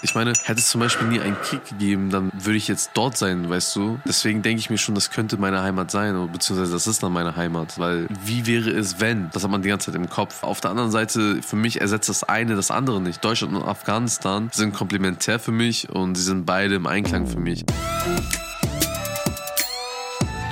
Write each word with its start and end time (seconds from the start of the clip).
Ich 0.00 0.14
meine, 0.14 0.32
hätte 0.44 0.60
es 0.60 0.68
zum 0.68 0.80
Beispiel 0.80 1.08
nie 1.08 1.20
einen 1.20 1.36
Krieg 1.42 1.64
gegeben, 1.64 2.10
dann 2.10 2.30
würde 2.32 2.56
ich 2.56 2.68
jetzt 2.68 2.90
dort 2.94 3.16
sein, 3.16 3.50
weißt 3.50 3.74
du? 3.74 3.98
Deswegen 4.06 4.42
denke 4.42 4.60
ich 4.60 4.70
mir 4.70 4.78
schon, 4.78 4.94
das 4.94 5.10
könnte 5.10 5.36
meine 5.38 5.62
Heimat 5.62 5.90
sein, 5.90 6.30
beziehungsweise 6.30 6.72
das 6.72 6.86
ist 6.86 7.02
dann 7.02 7.12
meine 7.12 7.34
Heimat. 7.34 7.78
Weil 7.78 8.06
wie 8.24 8.46
wäre 8.46 8.70
es, 8.70 9.00
wenn? 9.00 9.28
Das 9.32 9.42
hat 9.42 9.50
man 9.50 9.62
die 9.62 9.68
ganze 9.68 9.90
Zeit 9.90 10.00
im 10.00 10.08
Kopf. 10.08 10.44
Auf 10.44 10.60
der 10.60 10.70
anderen 10.70 10.92
Seite, 10.92 11.42
für 11.42 11.56
mich 11.56 11.80
ersetzt 11.80 12.08
das 12.08 12.22
eine 12.22 12.54
das 12.54 12.70
andere 12.70 13.00
nicht. 13.00 13.24
Deutschland 13.24 13.54
und 13.54 13.64
Afghanistan 13.64 14.50
sind 14.52 14.72
komplementär 14.72 15.40
für 15.40 15.52
mich 15.52 15.88
und 15.90 16.14
sie 16.14 16.22
sind 16.22 16.46
beide 16.46 16.76
im 16.76 16.86
Einklang 16.86 17.26
für 17.26 17.40
mich. 17.40 17.64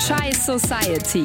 Chai 0.00 0.32
Society. 0.32 1.24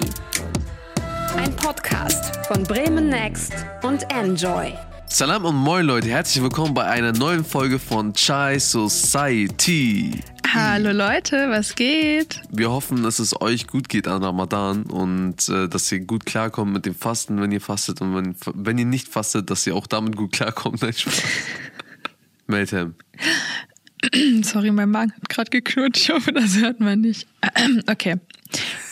Ein 1.38 1.55
Podcast 1.55 2.35
von 2.45 2.63
Bremen 2.63 3.09
Next 3.09 3.53
und 3.81 4.03
Enjoy. 4.11 4.77
Salam 5.14 5.43
und 5.43 5.55
moin 5.57 5.86
Leute, 5.86 6.07
herzlich 6.07 6.41
willkommen 6.41 6.73
bei 6.73 6.86
einer 6.86 7.11
neuen 7.11 7.43
Folge 7.43 7.79
von 7.79 8.14
Chai 8.14 8.57
Society. 8.60 10.21
Hallo 10.54 10.93
Leute, 10.93 11.50
was 11.50 11.75
geht? 11.75 12.42
Wir 12.50 12.71
hoffen, 12.71 13.04
dass 13.04 13.19
es 13.19 13.39
euch 13.42 13.68
gut 13.68 13.89
geht 13.89 14.07
an 14.07 14.24
Ramadan 14.24 14.83
und 14.83 15.50
äh, 15.50 15.68
dass 15.68 15.92
ihr 15.92 16.00
gut 16.00 16.25
klarkommt 16.25 16.71
mit 16.71 16.86
dem 16.86 16.96
Fasten, 16.96 17.42
wenn 17.42 17.52
ihr 17.52 17.60
fastet 17.60 18.00
und 18.00 18.16
wenn, 18.16 18.36
wenn 18.55 18.78
ihr 18.78 18.86
nicht 18.86 19.10
fastet, 19.10 19.50
dass 19.52 19.68
ihr 19.68 19.75
auch 19.75 19.86
damit 19.86 20.16
gut 20.16 20.32
klarkommt. 20.32 20.82
Nein, 20.82 20.93
Spaß. 20.93 21.21
Meltem. 22.47 22.96
Sorry, 24.43 24.71
mein 24.71 24.89
Magen 24.89 25.11
hat 25.11 25.28
gerade 25.28 25.50
geknurrt. 25.50 25.97
Ich 25.97 26.10
hoffe, 26.10 26.32
das 26.32 26.55
hört 26.57 26.80
man 26.80 27.02
nicht. 27.02 27.28
okay. 27.88 28.16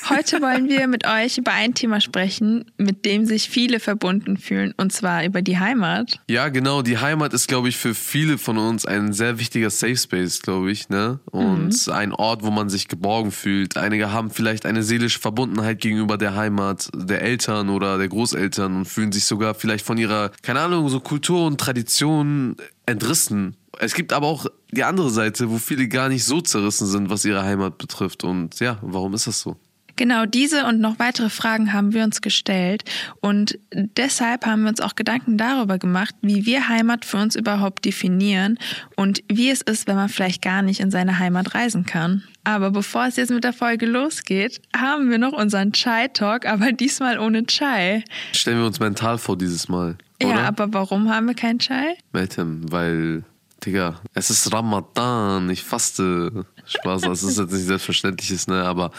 Heute 0.09 0.37
wollen 0.41 0.69
wir 0.69 0.87
mit 0.87 1.05
euch 1.05 1.37
über 1.37 1.51
ein 1.51 1.73
Thema 1.73 2.01
sprechen, 2.01 2.65
mit 2.77 3.05
dem 3.05 3.25
sich 3.25 3.49
viele 3.49 3.79
verbunden 3.79 4.37
fühlen, 4.37 4.73
und 4.77 4.91
zwar 4.91 5.23
über 5.23 5.41
die 5.41 5.59
Heimat. 5.59 6.19
Ja, 6.29 6.49
genau. 6.49 6.81
Die 6.81 6.97
Heimat 6.97 7.33
ist, 7.33 7.47
glaube 7.47 7.69
ich, 7.69 7.77
für 7.77 7.93
viele 7.93 8.37
von 8.37 8.57
uns 8.57 8.85
ein 8.85 9.13
sehr 9.13 9.39
wichtiger 9.39 9.69
Safe 9.69 9.97
Space, 9.97 10.41
glaube 10.41 10.71
ich, 10.71 10.89
ne? 10.89 11.19
Und 11.31 11.87
mhm. 11.87 11.93
ein 11.93 12.13
Ort, 12.13 12.43
wo 12.43 12.51
man 12.51 12.69
sich 12.69 12.87
geborgen 12.87 13.31
fühlt. 13.31 13.77
Einige 13.77 14.11
haben 14.11 14.31
vielleicht 14.31 14.65
eine 14.65 14.83
seelische 14.83 15.19
Verbundenheit 15.19 15.79
gegenüber 15.79 16.17
der 16.17 16.35
Heimat 16.35 16.89
der 16.93 17.21
Eltern 17.21 17.69
oder 17.69 17.97
der 17.97 18.07
Großeltern 18.07 18.77
und 18.77 18.85
fühlen 18.85 19.11
sich 19.11 19.25
sogar 19.25 19.53
vielleicht 19.53 19.85
von 19.85 19.97
ihrer, 19.97 20.31
keine 20.41 20.61
Ahnung, 20.61 20.89
so 20.89 20.99
Kultur 20.99 21.45
und 21.45 21.59
Tradition 21.59 22.55
entrissen. 22.85 23.55
Es 23.77 23.93
gibt 23.93 24.11
aber 24.13 24.27
auch 24.27 24.47
die 24.71 24.83
andere 24.83 25.09
Seite, 25.09 25.49
wo 25.49 25.57
viele 25.57 25.87
gar 25.87 26.09
nicht 26.09 26.25
so 26.25 26.41
zerrissen 26.41 26.87
sind, 26.87 27.09
was 27.09 27.23
ihre 27.25 27.43
Heimat 27.43 27.77
betrifft. 27.77 28.23
Und 28.23 28.59
ja, 28.59 28.77
warum 28.81 29.13
ist 29.13 29.27
das 29.27 29.39
so? 29.39 29.57
Genau, 29.99 30.25
diese 30.25 30.65
und 30.65 30.79
noch 30.79 30.97
weitere 30.97 31.29
Fragen 31.29 31.73
haben 31.73 31.93
wir 31.93 32.05
uns 32.05 32.21
gestellt 32.21 32.85
und 33.19 33.59
deshalb 33.73 34.45
haben 34.45 34.61
wir 34.61 34.69
uns 34.69 34.79
auch 34.79 34.95
Gedanken 34.95 35.37
darüber 35.37 35.77
gemacht, 35.77 36.15
wie 36.21 36.45
wir 36.45 36.69
Heimat 36.69 37.03
für 37.03 37.17
uns 37.17 37.35
überhaupt 37.35 37.83
definieren 37.83 38.57
und 38.95 39.21
wie 39.27 39.49
es 39.49 39.59
ist, 39.59 39.87
wenn 39.87 39.97
man 39.97 40.07
vielleicht 40.07 40.41
gar 40.41 40.61
nicht 40.61 40.79
in 40.79 40.89
seine 40.89 41.19
Heimat 41.19 41.53
reisen 41.53 41.85
kann. 41.85 42.23
Aber 42.45 42.71
bevor 42.71 43.07
es 43.07 43.17
jetzt 43.17 43.29
mit 43.29 43.43
der 43.43 43.51
Folge 43.51 43.87
losgeht, 43.87 44.61
haben 44.73 45.09
wir 45.09 45.17
noch 45.17 45.33
unseren 45.33 45.73
Chai-Talk, 45.73 46.45
aber 46.45 46.71
diesmal 46.71 47.19
ohne 47.19 47.45
Chai. 47.45 48.05
Stellen 48.31 48.59
wir 48.59 48.67
uns 48.67 48.79
mental 48.79 49.17
vor 49.17 49.37
dieses 49.37 49.67
Mal. 49.67 49.97
Oder? 50.23 50.29
Ja, 50.33 50.47
aber 50.47 50.71
warum 50.71 51.09
haben 51.09 51.27
wir 51.27 51.35
keinen 51.35 51.59
Chai? 51.59 51.97
Meltem, 52.13 52.71
weil 52.71 53.25
Digga, 53.65 53.99
es 54.13 54.29
ist 54.29 54.53
Ramadan, 54.53 55.49
ich 55.49 55.63
faste. 55.63 56.45
Spaß, 56.65 57.01
das 57.01 57.23
ist 57.23 57.37
jetzt 57.37 57.51
nicht 57.51 57.65
selbstverständliches, 57.65 58.47
ne? 58.47 58.63
Aber 58.63 58.91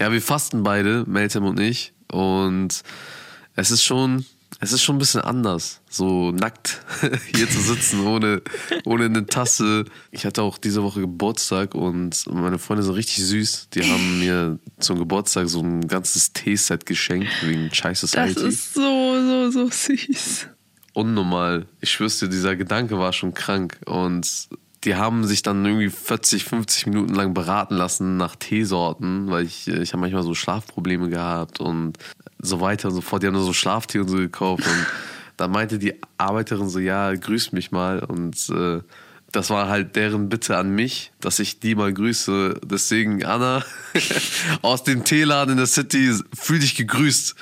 ja, 0.00 0.10
wir 0.10 0.22
fasten 0.22 0.62
beide, 0.62 1.04
Meltem 1.06 1.44
und 1.44 1.60
ich. 1.60 1.92
Und 2.10 2.82
es 3.54 3.70
ist 3.70 3.84
schon, 3.84 4.24
es 4.58 4.72
ist 4.72 4.82
schon 4.82 4.96
ein 4.96 4.98
bisschen 4.98 5.20
anders, 5.20 5.80
so 5.88 6.32
nackt 6.32 6.80
hier 7.34 7.48
zu 7.48 7.60
sitzen, 7.60 8.06
ohne, 8.06 8.42
ohne 8.84 9.04
eine 9.04 9.26
Tasse. 9.26 9.84
Ich 10.10 10.24
hatte 10.24 10.42
auch 10.42 10.58
diese 10.58 10.82
Woche 10.82 11.00
Geburtstag 11.00 11.74
und 11.74 12.26
meine 12.32 12.58
Freunde 12.58 12.82
sind 12.82 12.94
richtig 12.94 13.24
süß. 13.24 13.68
Die 13.74 13.82
haben 13.82 14.20
mir 14.20 14.58
zum 14.78 14.98
Geburtstag 14.98 15.48
so 15.48 15.60
ein 15.60 15.86
ganzes 15.86 16.32
Teeset 16.32 16.86
geschenkt 16.86 17.30
wegen 17.42 17.70
Chai 17.70 17.94
Society. 17.94 18.34
Das 18.34 18.42
ist 18.42 18.74
so, 18.74 18.80
so, 18.80 19.50
so 19.50 19.70
süß 19.70 20.48
unnormal. 20.92 21.66
Ich 21.80 21.92
schwör's 21.92 22.18
dir, 22.18 22.28
dieser 22.28 22.56
Gedanke 22.56 22.98
war 22.98 23.12
schon 23.12 23.34
krank. 23.34 23.78
Und 23.86 24.48
die 24.84 24.94
haben 24.94 25.26
sich 25.26 25.42
dann 25.42 25.64
irgendwie 25.64 25.90
40, 25.90 26.44
50 26.44 26.86
Minuten 26.86 27.14
lang 27.14 27.34
beraten 27.34 27.74
lassen 27.74 28.16
nach 28.16 28.36
Teesorten, 28.36 29.30
weil 29.30 29.44
ich, 29.44 29.68
ich 29.68 29.92
habe 29.92 30.00
manchmal 30.00 30.22
so 30.22 30.34
Schlafprobleme 30.34 31.10
gehabt 31.10 31.60
und 31.60 31.98
so 32.38 32.60
weiter 32.60 32.88
und 32.88 32.94
so 32.94 33.00
fort. 33.02 33.22
Die 33.22 33.26
haben 33.26 33.34
nur 33.34 33.44
so 33.44 33.52
Schlaftee 33.52 33.98
und 33.98 34.08
so 34.08 34.16
gekauft. 34.16 34.66
Und 34.66 34.86
dann 35.36 35.50
meinte 35.50 35.78
die 35.78 35.94
Arbeiterin 36.16 36.68
so, 36.68 36.78
ja, 36.78 37.14
grüß 37.14 37.52
mich 37.52 37.72
mal. 37.72 38.00
Und 38.00 38.48
äh, 38.48 38.80
das 39.32 39.50
war 39.50 39.68
halt 39.68 39.96
deren 39.96 40.30
Bitte 40.30 40.56
an 40.56 40.74
mich, 40.74 41.12
dass 41.20 41.38
ich 41.38 41.60
die 41.60 41.74
mal 41.74 41.92
grüße. 41.92 42.60
Deswegen, 42.64 43.22
Anna, 43.24 43.62
aus 44.62 44.82
dem 44.82 45.04
Teeladen 45.04 45.52
in 45.52 45.56
der 45.58 45.66
City, 45.66 46.14
fühl 46.34 46.58
dich 46.58 46.74
gegrüßt. 46.74 47.34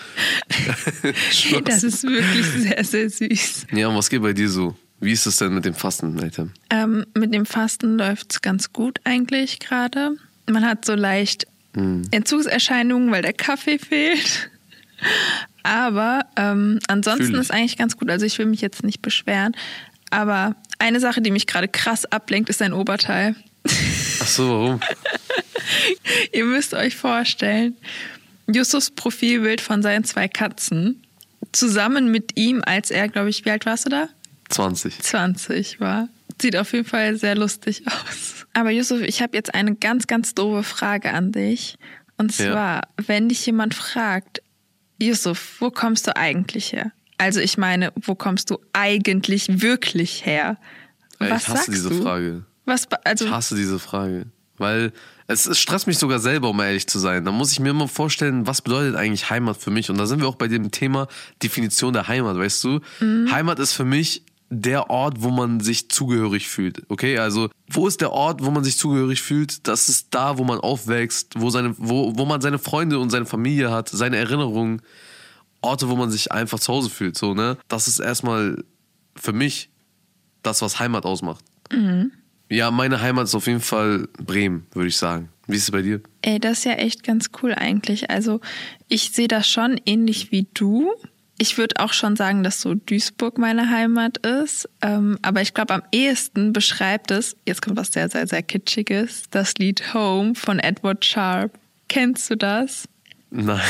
das 1.64 1.84
ist 1.84 2.02
wirklich 2.02 2.46
sehr, 2.46 2.84
sehr 2.84 3.08
süß. 3.08 3.68
Ja, 3.72 3.88
und 3.88 3.96
was 3.96 4.10
geht 4.10 4.22
bei 4.22 4.32
dir 4.32 4.50
so? 4.50 4.76
Wie 5.00 5.12
ist 5.12 5.26
es 5.26 5.36
denn 5.36 5.54
mit 5.54 5.64
dem 5.64 5.74
Fasten, 5.74 6.14
Nathan? 6.14 6.52
Ähm, 6.70 7.06
mit 7.14 7.32
dem 7.32 7.46
Fasten 7.46 7.98
läuft 7.98 8.32
es 8.32 8.42
ganz 8.42 8.72
gut 8.72 9.00
eigentlich 9.04 9.60
gerade. 9.60 10.16
Man 10.50 10.64
hat 10.64 10.84
so 10.84 10.94
leicht 10.94 11.46
hm. 11.74 12.02
Entzugserscheinungen, 12.10 13.10
weil 13.10 13.22
der 13.22 13.32
Kaffee 13.32 13.78
fehlt. 13.78 14.50
Aber 15.62 16.26
ähm, 16.36 16.80
ansonsten 16.88 17.34
ist 17.34 17.52
eigentlich 17.52 17.76
ganz 17.76 17.96
gut. 17.96 18.10
Also 18.10 18.26
ich 18.26 18.38
will 18.38 18.46
mich 18.46 18.60
jetzt 18.60 18.82
nicht 18.82 19.02
beschweren. 19.02 19.54
Aber 20.10 20.56
eine 20.78 21.00
Sache, 21.00 21.20
die 21.20 21.30
mich 21.30 21.46
gerade 21.46 21.68
krass 21.68 22.04
ablenkt, 22.06 22.48
ist 22.48 22.60
dein 22.60 22.72
Oberteil. 22.72 23.36
Ach 24.20 24.26
so, 24.26 24.48
warum? 24.48 24.80
Ihr 26.32 26.44
müsst 26.44 26.74
euch 26.74 26.96
vorstellen, 26.96 27.76
Justus 28.50 28.90
Profilbild 28.90 29.60
von 29.60 29.82
seinen 29.82 30.04
zwei 30.04 30.26
Katzen 30.26 31.02
zusammen 31.52 32.10
mit 32.10 32.38
ihm, 32.38 32.62
als 32.64 32.90
er, 32.90 33.08
glaube 33.08 33.30
ich, 33.30 33.44
wie 33.44 33.50
alt 33.50 33.66
warst 33.66 33.86
du 33.86 33.90
da? 33.90 34.08
20. 34.48 35.00
20 35.00 35.80
war. 35.80 36.08
Sieht 36.40 36.56
auf 36.56 36.72
jeden 36.72 36.84
Fall 36.84 37.16
sehr 37.16 37.34
lustig 37.34 37.82
aus. 37.86 38.46
Aber 38.54 38.70
Yusuf, 38.70 39.02
ich 39.02 39.22
habe 39.22 39.36
jetzt 39.36 39.54
eine 39.54 39.74
ganz, 39.74 40.06
ganz 40.06 40.34
doofe 40.34 40.62
Frage 40.62 41.12
an 41.12 41.32
dich. 41.32 41.76
Und 42.16 42.32
zwar, 42.32 42.76
ja. 42.76 42.82
wenn 43.06 43.28
dich 43.28 43.46
jemand 43.46 43.74
fragt, 43.74 44.42
Yusuf, 45.00 45.56
wo 45.60 45.70
kommst 45.70 46.06
du 46.06 46.16
eigentlich 46.16 46.72
her? 46.72 46.90
Also 47.18 47.40
ich 47.40 47.58
meine, 47.58 47.92
wo 47.96 48.14
kommst 48.14 48.50
du 48.50 48.58
eigentlich 48.72 49.62
wirklich 49.62 50.24
her? 50.26 50.56
Was 51.18 51.42
ich 51.42 51.48
hasse 51.48 51.70
diese 51.70 51.90
du? 51.90 52.02
Frage. 52.02 52.44
Was, 52.64 52.86
also 53.04 53.26
ich 53.26 53.30
hasse 53.30 53.56
diese 53.56 53.78
Frage. 53.78 54.26
Weil 54.56 54.92
es, 55.28 55.46
es 55.46 55.58
stresst 55.58 55.86
mich 55.86 55.98
sogar 55.98 56.18
selber, 56.18 56.50
um 56.50 56.60
ehrlich 56.60 56.86
zu 56.88 56.98
sein. 56.98 57.24
Da 57.24 57.30
muss 57.30 57.52
ich 57.52 57.60
mir 57.60 57.70
immer 57.70 57.86
vorstellen, 57.86 58.46
was 58.46 58.62
bedeutet 58.62 58.96
eigentlich 58.96 59.30
Heimat 59.30 59.56
für 59.56 59.70
mich? 59.70 59.90
Und 59.90 59.98
da 59.98 60.06
sind 60.06 60.20
wir 60.20 60.28
auch 60.28 60.36
bei 60.36 60.48
dem 60.48 60.70
Thema 60.70 61.06
Definition 61.42 61.92
der 61.92 62.08
Heimat, 62.08 62.36
weißt 62.36 62.64
du? 62.64 62.80
Mhm. 63.00 63.30
Heimat 63.30 63.58
ist 63.58 63.72
für 63.72 63.84
mich 63.84 64.22
der 64.50 64.90
Ort, 64.90 65.22
wo 65.22 65.30
man 65.30 65.60
sich 65.60 65.90
zugehörig 65.90 66.48
fühlt. 66.48 66.82
Okay, 66.88 67.18
also 67.18 67.50
wo 67.70 67.86
ist 67.86 68.00
der 68.00 68.12
Ort, 68.12 68.42
wo 68.44 68.50
man 68.50 68.64
sich 68.64 68.78
zugehörig 68.78 69.20
fühlt? 69.20 69.66
Das 69.68 69.88
ist 69.88 70.08
da, 70.10 70.38
wo 70.38 70.44
man 70.44 70.58
aufwächst, 70.58 71.34
wo, 71.36 71.50
seine, 71.50 71.74
wo, 71.76 72.16
wo 72.16 72.24
man 72.24 72.40
seine 72.40 72.58
Freunde 72.58 72.98
und 72.98 73.10
seine 73.10 73.26
Familie 73.26 73.70
hat, 73.70 73.88
seine 73.88 74.16
Erinnerungen. 74.16 74.82
Orte, 75.60 75.88
wo 75.88 75.96
man 75.96 76.10
sich 76.10 76.30
einfach 76.30 76.60
zu 76.60 76.72
Hause 76.72 76.88
fühlt. 76.88 77.18
So, 77.18 77.34
ne? 77.34 77.58
Das 77.66 77.88
ist 77.88 77.98
erstmal 77.98 78.62
für 79.16 79.32
mich 79.32 79.70
das, 80.42 80.62
was 80.62 80.78
Heimat 80.78 81.04
ausmacht. 81.04 81.44
Mhm. 81.72 82.12
Ja, 82.48 82.70
meine 82.70 83.00
Heimat 83.00 83.24
ist 83.24 83.34
auf 83.34 83.46
jeden 83.46 83.60
Fall 83.60 84.08
Bremen, 84.24 84.66
würde 84.72 84.88
ich 84.88 84.96
sagen. 84.96 85.28
Wie 85.46 85.56
ist 85.56 85.64
es 85.64 85.70
bei 85.70 85.82
dir? 85.82 86.00
Ey, 86.22 86.38
das 86.38 86.58
ist 86.58 86.64
ja 86.64 86.72
echt 86.72 87.02
ganz 87.02 87.30
cool 87.42 87.54
eigentlich. 87.54 88.10
Also, 88.10 88.40
ich 88.88 89.10
sehe 89.10 89.28
das 89.28 89.48
schon 89.48 89.80
ähnlich 89.84 90.30
wie 90.30 90.46
du. 90.54 90.92
Ich 91.40 91.56
würde 91.56 91.76
auch 91.78 91.92
schon 91.92 92.16
sagen, 92.16 92.42
dass 92.42 92.60
so 92.60 92.74
Duisburg 92.74 93.38
meine 93.38 93.70
Heimat 93.70 94.18
ist. 94.18 94.68
Ähm, 94.82 95.18
aber 95.22 95.40
ich 95.40 95.54
glaube, 95.54 95.72
am 95.72 95.82
ehesten 95.92 96.52
beschreibt 96.52 97.12
es, 97.12 97.36
jetzt 97.46 97.62
kommt 97.62 97.76
was 97.76 97.92
sehr, 97.92 98.08
sehr, 98.08 98.26
sehr 98.26 98.42
Kitschiges, 98.42 99.24
das 99.30 99.54
Lied 99.54 99.94
Home 99.94 100.34
von 100.34 100.58
Edward 100.58 101.04
Sharp. 101.04 101.52
Kennst 101.88 102.28
du 102.28 102.36
das? 102.36 102.88
Nein, 103.30 103.60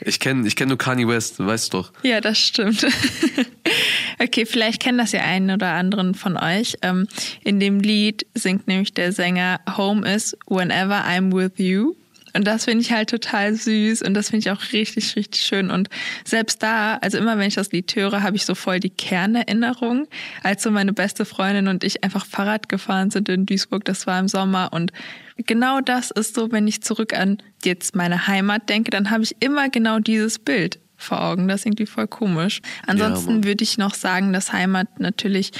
ich 0.00 0.20
kenne 0.20 0.48
ich 0.48 0.56
kenn 0.56 0.68
nur 0.68 0.78
Kanye 0.78 1.06
West, 1.06 1.38
weißt 1.38 1.72
du 1.72 1.78
doch. 1.78 1.92
Ja, 2.02 2.20
das 2.22 2.38
stimmt. 2.38 2.86
okay, 4.18 4.46
vielleicht 4.46 4.82
kennen 4.82 4.96
das 4.96 5.12
ja 5.12 5.20
einen 5.20 5.50
oder 5.50 5.72
anderen 5.72 6.14
von 6.14 6.36
euch. 6.38 6.76
Ähm, 6.80 7.06
in 7.44 7.60
dem 7.60 7.80
Lied 7.80 8.26
singt 8.34 8.66
nämlich 8.66 8.94
der 8.94 9.12
Sänger 9.12 9.60
Home 9.76 10.10
is 10.10 10.36
whenever 10.48 11.04
I'm 11.04 11.30
with 11.30 11.58
you. 11.58 11.94
Und 12.36 12.46
das 12.46 12.66
finde 12.66 12.82
ich 12.82 12.92
halt 12.92 13.10
total 13.10 13.54
süß 13.54 14.02
und 14.02 14.14
das 14.14 14.30
finde 14.30 14.46
ich 14.46 14.50
auch 14.50 14.72
richtig, 14.72 15.16
richtig 15.16 15.42
schön. 15.42 15.70
Und 15.70 15.88
selbst 16.24 16.62
da, 16.62 16.96
also 16.96 17.18
immer 17.18 17.38
wenn 17.38 17.48
ich 17.48 17.54
das 17.54 17.72
Lied 17.72 17.94
höre, 17.96 18.22
habe 18.22 18.36
ich 18.36 18.44
so 18.44 18.54
voll 18.54 18.78
die 18.78 18.90
Kernerinnerung, 18.90 20.06
als 20.42 20.62
so 20.62 20.70
meine 20.70 20.92
beste 20.92 21.24
Freundin 21.24 21.66
und 21.66 21.82
ich 21.82 22.04
einfach 22.04 22.26
Fahrrad 22.26 22.68
gefahren 22.68 23.10
sind 23.10 23.28
in 23.28 23.46
Duisburg. 23.46 23.84
Das 23.86 24.06
war 24.06 24.20
im 24.20 24.28
Sommer 24.28 24.68
und 24.72 24.92
genau 25.46 25.80
das 25.80 26.10
ist 26.10 26.34
so, 26.34 26.52
wenn 26.52 26.68
ich 26.68 26.82
zurück 26.82 27.14
an 27.14 27.38
jetzt 27.64 27.96
meine 27.96 28.26
Heimat 28.26 28.68
denke, 28.68 28.90
dann 28.90 29.10
habe 29.10 29.24
ich 29.24 29.36
immer 29.40 29.68
genau 29.70 29.98
dieses 29.98 30.38
Bild 30.38 30.78
vor 30.96 31.22
Augen. 31.22 31.48
Das 31.48 31.60
ist 31.60 31.66
irgendwie 31.66 31.86
voll 31.86 32.06
komisch. 32.06 32.60
Ansonsten 32.86 33.36
ja, 33.36 33.44
würde 33.44 33.64
ich 33.64 33.78
noch 33.78 33.94
sagen, 33.94 34.32
dass 34.32 34.52
Heimat 34.52 35.00
natürlich 35.00 35.52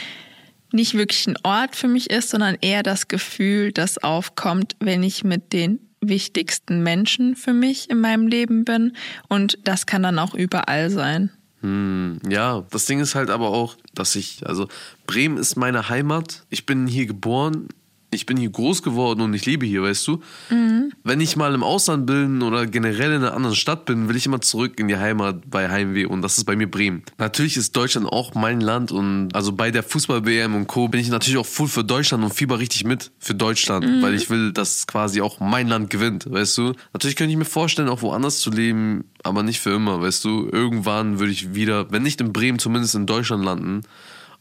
nicht 0.72 0.94
wirklich 0.94 1.26
ein 1.26 1.36
Ort 1.42 1.76
für 1.76 1.88
mich 1.88 2.10
ist, 2.10 2.30
sondern 2.30 2.56
eher 2.60 2.82
das 2.82 3.08
Gefühl, 3.08 3.72
das 3.72 3.98
aufkommt, 3.98 4.76
wenn 4.80 5.02
ich 5.02 5.24
mit 5.24 5.52
den 5.52 5.80
wichtigsten 6.08 6.82
Menschen 6.82 7.36
für 7.36 7.52
mich 7.52 7.90
in 7.90 8.00
meinem 8.00 8.26
Leben 8.26 8.64
bin. 8.64 8.96
Und 9.28 9.58
das 9.64 9.86
kann 9.86 10.02
dann 10.02 10.18
auch 10.18 10.34
überall 10.34 10.90
sein. 10.90 11.30
Hm, 11.62 12.20
ja, 12.28 12.64
das 12.70 12.86
Ding 12.86 13.00
ist 13.00 13.14
halt 13.14 13.30
aber 13.30 13.48
auch, 13.48 13.76
dass 13.94 14.14
ich, 14.14 14.46
also 14.46 14.68
Bremen 15.06 15.38
ist 15.38 15.56
meine 15.56 15.88
Heimat. 15.88 16.44
Ich 16.50 16.66
bin 16.66 16.86
hier 16.86 17.06
geboren 17.06 17.68
ich 18.16 18.26
bin 18.26 18.36
hier 18.36 18.50
groß 18.50 18.82
geworden 18.82 19.20
und 19.20 19.34
ich 19.34 19.46
lebe 19.46 19.64
hier, 19.64 19.82
weißt 19.82 20.06
du? 20.08 20.20
Mhm. 20.50 20.92
Wenn 21.04 21.20
ich 21.20 21.36
mal 21.36 21.54
im 21.54 21.62
Ausland 21.62 22.06
bin 22.06 22.42
oder 22.42 22.66
generell 22.66 23.12
in 23.12 23.22
einer 23.22 23.34
anderen 23.34 23.54
Stadt 23.54 23.84
bin, 23.84 24.08
will 24.08 24.16
ich 24.16 24.26
immer 24.26 24.40
zurück 24.40 24.80
in 24.80 24.88
die 24.88 24.96
Heimat 24.96 25.48
bei 25.48 25.70
Heimweh 25.70 26.06
und 26.06 26.22
das 26.22 26.38
ist 26.38 26.44
bei 26.44 26.56
mir 26.56 26.70
Bremen. 26.70 27.02
Natürlich 27.18 27.56
ist 27.56 27.76
Deutschland 27.76 28.08
auch 28.08 28.34
mein 28.34 28.60
Land 28.60 28.90
und 28.90 29.34
also 29.34 29.52
bei 29.52 29.70
der 29.70 29.82
Fußball-WM 29.82 30.54
und 30.54 30.66
Co. 30.66 30.88
bin 30.88 31.00
ich 31.00 31.08
natürlich 31.08 31.38
auch 31.38 31.46
full 31.46 31.68
für 31.68 31.84
Deutschland 31.84 32.24
und 32.24 32.34
fieber 32.34 32.58
richtig 32.58 32.84
mit 32.84 33.12
für 33.18 33.34
Deutschland, 33.34 33.86
mhm. 33.86 34.02
weil 34.02 34.14
ich 34.14 34.30
will, 34.30 34.52
dass 34.52 34.86
quasi 34.86 35.20
auch 35.20 35.38
mein 35.38 35.68
Land 35.68 35.90
gewinnt, 35.90 36.30
weißt 36.30 36.58
du? 36.58 36.72
Natürlich 36.92 37.16
könnte 37.16 37.30
ich 37.30 37.38
mir 37.38 37.44
vorstellen, 37.44 37.88
auch 37.88 38.02
woanders 38.02 38.40
zu 38.40 38.50
leben, 38.50 39.04
aber 39.22 39.42
nicht 39.42 39.60
für 39.60 39.70
immer, 39.70 40.00
weißt 40.00 40.24
du? 40.24 40.48
Irgendwann 40.50 41.18
würde 41.18 41.32
ich 41.32 41.54
wieder, 41.54 41.90
wenn 41.92 42.02
nicht 42.02 42.20
in 42.20 42.32
Bremen, 42.32 42.58
zumindest 42.58 42.94
in 42.94 43.06
Deutschland 43.06 43.44
landen. 43.44 43.82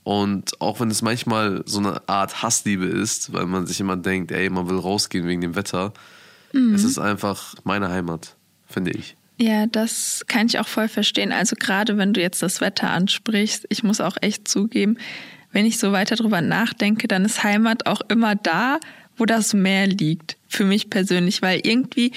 Und 0.06 0.62
auch 0.62 0.80
wenn 0.80 0.92
es 0.92 1.02
manchmal 1.02 1.64
so 1.66 1.80
eine 1.80 2.08
Art 2.08 2.44
Hassliebe 2.44 2.86
ist, 2.86 3.34
weil 3.34 3.48
man 3.48 3.66
sich 3.66 3.80
immer 3.80 3.98
denkt, 3.98 4.32
ey, 4.32 4.52
man 4.52 4.70
will 4.70 4.78
rausgehen 4.78 5.26
wegen 5.26 5.42
dem 5.42 5.56
Wetter, 5.56 5.94
mhm. 6.54 6.76
es 6.76 6.84
ist 6.84 7.00
einfach 7.00 7.56
meine 7.64 7.90
Heimat, 7.90 8.36
finde 8.68 8.92
ich. 8.92 9.18
Ja, 9.40 9.66
das 9.66 10.24
kann 10.28 10.46
ich 10.46 10.60
auch 10.60 10.68
voll 10.68 10.90
verstehen. 10.90 11.32
Also 11.32 11.56
gerade 11.60 11.98
wenn 11.98 12.14
du 12.14 12.22
jetzt 12.22 12.44
das 12.44 12.62
Wetter 12.62 12.92
ansprichst, 12.92 13.66
ich 13.70 13.82
muss 13.82 14.00
auch 14.00 14.16
echt 14.22 14.48
zugeben, 14.48 15.00
wenn 15.52 15.66
ich 15.66 15.80
so 15.80 15.92
weiter 15.92 16.16
drüber 16.16 16.40
nachdenke, 16.40 17.08
dann 17.08 17.26
ist 17.26 17.44
Heimat 17.44 17.88
auch 17.88 18.02
immer 18.08 18.36
da, 18.36 18.80
wo 19.18 19.26
das 19.26 19.56
Meer 19.56 19.88
liegt. 19.88 20.38
Für 20.48 20.66
mich 20.66 20.92
persönlich, 20.92 21.42
weil 21.42 21.62
irgendwie 21.64 22.12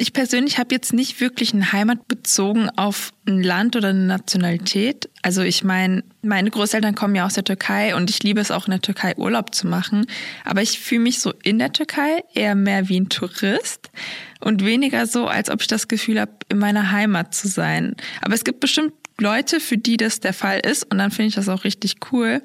ich 0.00 0.12
persönlich 0.12 0.58
habe 0.58 0.72
jetzt 0.72 0.92
nicht 0.92 1.20
wirklich 1.20 1.52
eine 1.52 1.72
Heimat 1.72 2.06
bezogen 2.06 2.70
auf 2.70 3.12
ein 3.26 3.42
Land 3.42 3.74
oder 3.74 3.88
eine 3.88 4.06
Nationalität. 4.06 5.10
Also 5.22 5.42
ich 5.42 5.64
meine, 5.64 6.04
meine 6.22 6.50
Großeltern 6.50 6.94
kommen 6.94 7.16
ja 7.16 7.26
aus 7.26 7.34
der 7.34 7.42
Türkei 7.42 7.96
und 7.96 8.08
ich 8.08 8.22
liebe 8.22 8.40
es 8.40 8.52
auch 8.52 8.66
in 8.66 8.70
der 8.70 8.80
Türkei 8.80 9.16
Urlaub 9.16 9.56
zu 9.56 9.66
machen. 9.66 10.06
Aber 10.44 10.62
ich 10.62 10.78
fühle 10.78 11.00
mich 11.00 11.18
so 11.18 11.34
in 11.42 11.58
der 11.58 11.72
Türkei 11.72 12.22
eher 12.32 12.54
mehr 12.54 12.88
wie 12.88 13.00
ein 13.00 13.08
Tourist 13.08 13.90
und 14.38 14.64
weniger 14.64 15.08
so, 15.08 15.26
als 15.26 15.50
ob 15.50 15.62
ich 15.62 15.66
das 15.66 15.88
Gefühl 15.88 16.20
habe, 16.20 16.32
in 16.48 16.58
meiner 16.58 16.92
Heimat 16.92 17.34
zu 17.34 17.48
sein. 17.48 17.96
Aber 18.22 18.34
es 18.34 18.44
gibt 18.44 18.60
bestimmt 18.60 18.92
Leute, 19.20 19.58
für 19.58 19.78
die 19.78 19.96
das 19.96 20.20
der 20.20 20.32
Fall 20.32 20.60
ist 20.60 20.84
und 20.84 20.98
dann 20.98 21.10
finde 21.10 21.30
ich 21.30 21.34
das 21.34 21.48
auch 21.48 21.64
richtig 21.64 21.96
cool. 22.12 22.40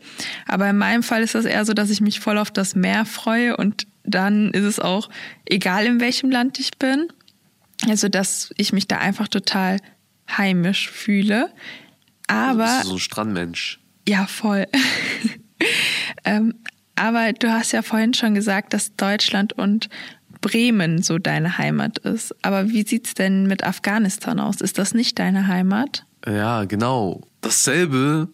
Aber 0.48 0.68
in 0.68 0.78
meinem 0.80 1.04
Fall 1.04 1.22
ist 1.22 1.36
das 1.36 1.46
eher 1.46 1.66
so, 1.66 1.76
dass 1.76 1.92
ich 1.92 2.02
mich 2.02 2.20
voll 2.20 2.40
auf 2.40 2.50
das 2.50 2.74
Meer 2.74 3.06
freue 3.06 3.56
und 3.58 3.86
dann 4.04 4.50
ist 4.52 4.66
es 4.66 4.80
auch 4.80 5.10
egal, 5.46 5.86
in 5.86 6.02
welchem 6.02 6.32
Land 6.32 6.60
ich 6.60 6.80
bin. 6.80 7.10
Also, 7.88 8.10
dass 8.10 8.54
ich 8.58 8.74
mich 8.74 8.88
da 8.88 8.98
einfach 8.98 9.28
total 9.28 9.80
heimisch 10.30 10.90
fühle. 10.90 11.52
Aber. 12.28 12.64
Also 12.64 12.76
bist 12.76 12.84
du 12.84 12.88
so 12.90 12.96
ein 12.96 13.00
Strandmensch. 13.00 13.80
Ja, 14.08 14.26
voll. 14.28 14.68
ähm, 16.26 16.56
aber 16.96 17.34
du 17.34 17.52
hast 17.52 17.72
ja 17.72 17.82
vorhin 17.82 18.14
schon 18.14 18.36
gesagt, 18.36 18.74
dass 18.74 18.96
Deutschland 18.96 19.54
und 19.54 19.90
Bremen 20.42 21.02
so 21.02 21.18
deine 21.18 21.58
Heimat 21.58 22.00
ist. 22.00 22.36
Aber 22.44 22.70
wie 22.70 22.86
sieht 22.86 23.08
es 23.08 23.14
denn 23.14 23.48
mit 23.48 23.64
Afghanistan 23.64 24.40
aus? 24.40 24.62
Ist 24.62 24.78
das 24.78 24.94
nicht 24.94 25.18
deine 25.18 25.48
Heimat? 25.48 26.06
Ja, 26.28 26.66
genau. 26.66 27.22
Dasselbe, 27.42 28.28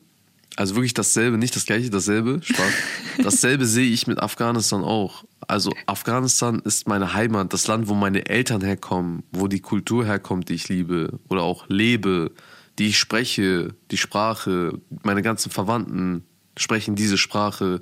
also 0.60 0.76
wirklich 0.76 0.94
dasselbe, 0.94 1.38
nicht 1.38 1.56
das 1.56 1.66
gleiche, 1.66 1.90
dasselbe, 1.90 2.42
Spaß. 2.44 2.74
dasselbe 3.24 3.66
sehe 3.66 3.90
ich 3.90 4.08
mit 4.08 4.20
Afghanistan 4.20 4.84
auch. 4.84 5.24
Also 5.48 5.72
Afghanistan 5.86 6.60
ist 6.66 6.86
meine 6.86 7.14
Heimat, 7.14 7.54
das 7.54 7.66
Land, 7.68 7.88
wo 7.88 7.94
meine 7.94 8.26
Eltern 8.26 8.60
herkommen, 8.60 9.24
wo 9.32 9.48
die 9.48 9.62
Kultur 9.62 10.06
herkommt, 10.06 10.50
die 10.50 10.56
ich 10.56 10.68
liebe 10.68 11.18
oder 11.30 11.44
auch 11.44 11.70
lebe, 11.70 12.32
die 12.78 12.88
ich 12.88 13.00
spreche, 13.00 13.74
die 13.90 13.98
Sprache, 13.98 14.82
meine 15.02 15.22
ganzen 15.22 15.50
Verwandten 15.50 16.26
sprechen 16.58 16.94
diese 16.94 17.18
Sprache. 17.18 17.82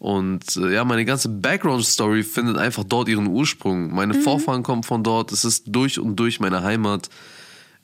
Und 0.00 0.56
äh, 0.56 0.74
ja, 0.74 0.84
meine 0.84 1.04
ganze 1.04 1.28
Background-Story 1.28 2.24
findet 2.24 2.58
einfach 2.58 2.82
dort 2.82 3.08
ihren 3.08 3.28
Ursprung. 3.28 3.94
Meine 3.94 4.14
mhm. 4.14 4.22
Vorfahren 4.22 4.64
kommen 4.64 4.82
von 4.82 5.04
dort. 5.04 5.30
Es 5.30 5.44
ist 5.44 5.66
durch 5.68 6.00
und 6.00 6.16
durch 6.16 6.40
meine 6.40 6.64
Heimat. 6.64 7.08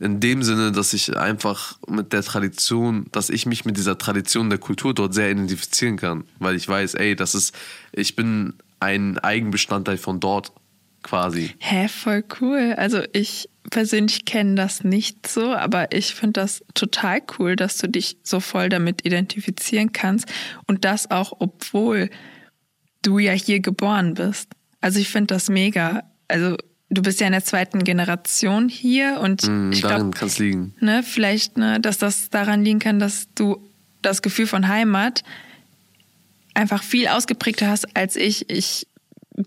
In 0.03 0.19
dem 0.19 0.43
Sinne, 0.43 0.73
dass 0.73 0.95
ich 0.95 1.17
einfach 1.17 1.79
mit 1.87 2.13
der 2.13 2.23
Tradition, 2.23 3.07
dass 3.13 3.31
ich 3.31 3.47
mich 3.47 3.65
mit 3.65 3.77
dieser 3.77 3.99
Tradition 3.99 4.51
der 4.51 4.59
Kultur 4.59 4.95
dort 4.95 5.15
sehr 5.15 5.31
identifizieren 5.31 5.97
kann. 5.97 6.25
Weil 6.41 6.57
ich 6.57 6.69
weiß, 6.69 6.95
ey, 6.95 7.15
das 7.15 7.37
ist, 7.37 7.55
ich 7.93 8.17
bin 8.17 8.55
ein 8.81 9.19
Eigenbestandteil 9.19 9.99
von 9.99 10.19
dort 10.19 10.51
quasi. 11.05 11.55
Hä, 11.61 11.87
voll 11.87 12.25
cool. 12.41 12.75
Also 12.77 13.03
ich 13.13 13.49
persönlich 13.71 14.25
kenne 14.25 14.57
das 14.57 14.83
nicht 14.83 15.29
so, 15.29 15.55
aber 15.55 15.93
ich 15.93 16.17
finde 16.17 16.41
das 16.41 16.65
total 16.75 17.21
cool, 17.39 17.55
dass 17.55 17.79
du 17.79 17.89
dich 17.89 18.17
so 18.25 18.41
voll 18.41 18.69
damit 18.71 19.07
identifizieren 19.07 19.93
kannst 19.93 20.27
und 20.67 20.85
das 20.85 21.13
auch, 21.13 21.33
obwohl 21.39 22.11
du 23.03 23.21
ja 23.21 23.33
hier 23.33 23.61
geboren 23.61 24.15
bist. 24.15 24.49
Also 24.81 24.99
ich 24.99 25.09
finde 25.09 25.35
das 25.35 25.49
mega. 25.49 26.03
Also 26.27 26.57
du 26.93 27.03
bist 27.03 27.21
ja 27.21 27.27
in 27.27 27.33
der 27.33 27.45
zweiten 27.45 27.85
Generation 27.85 28.69
hier 28.69 29.19
und 29.21 29.49
mm, 29.49 29.73
ich 29.73 29.81
glaube, 29.81 30.11
kann 30.11 30.29
es 30.29 30.39
liegen. 30.39 30.75
Ne, 30.81 31.03
vielleicht, 31.03 31.57
ne, 31.57 31.81
dass 31.81 31.99
das 31.99 32.29
daran 32.31 32.65
liegen 32.65 32.79
kann, 32.79 32.99
dass 32.99 33.29
du 33.35 33.67
das 34.03 34.23
Gefühl 34.23 34.47
von 34.47 34.69
Heimat 34.69 35.23
einfach 36.55 36.83
viel 36.83 37.09
ausgeprägter 37.09 37.69
hast 37.69 37.97
als 37.97 38.17
ich. 38.17 38.51
Ich 38.51 38.87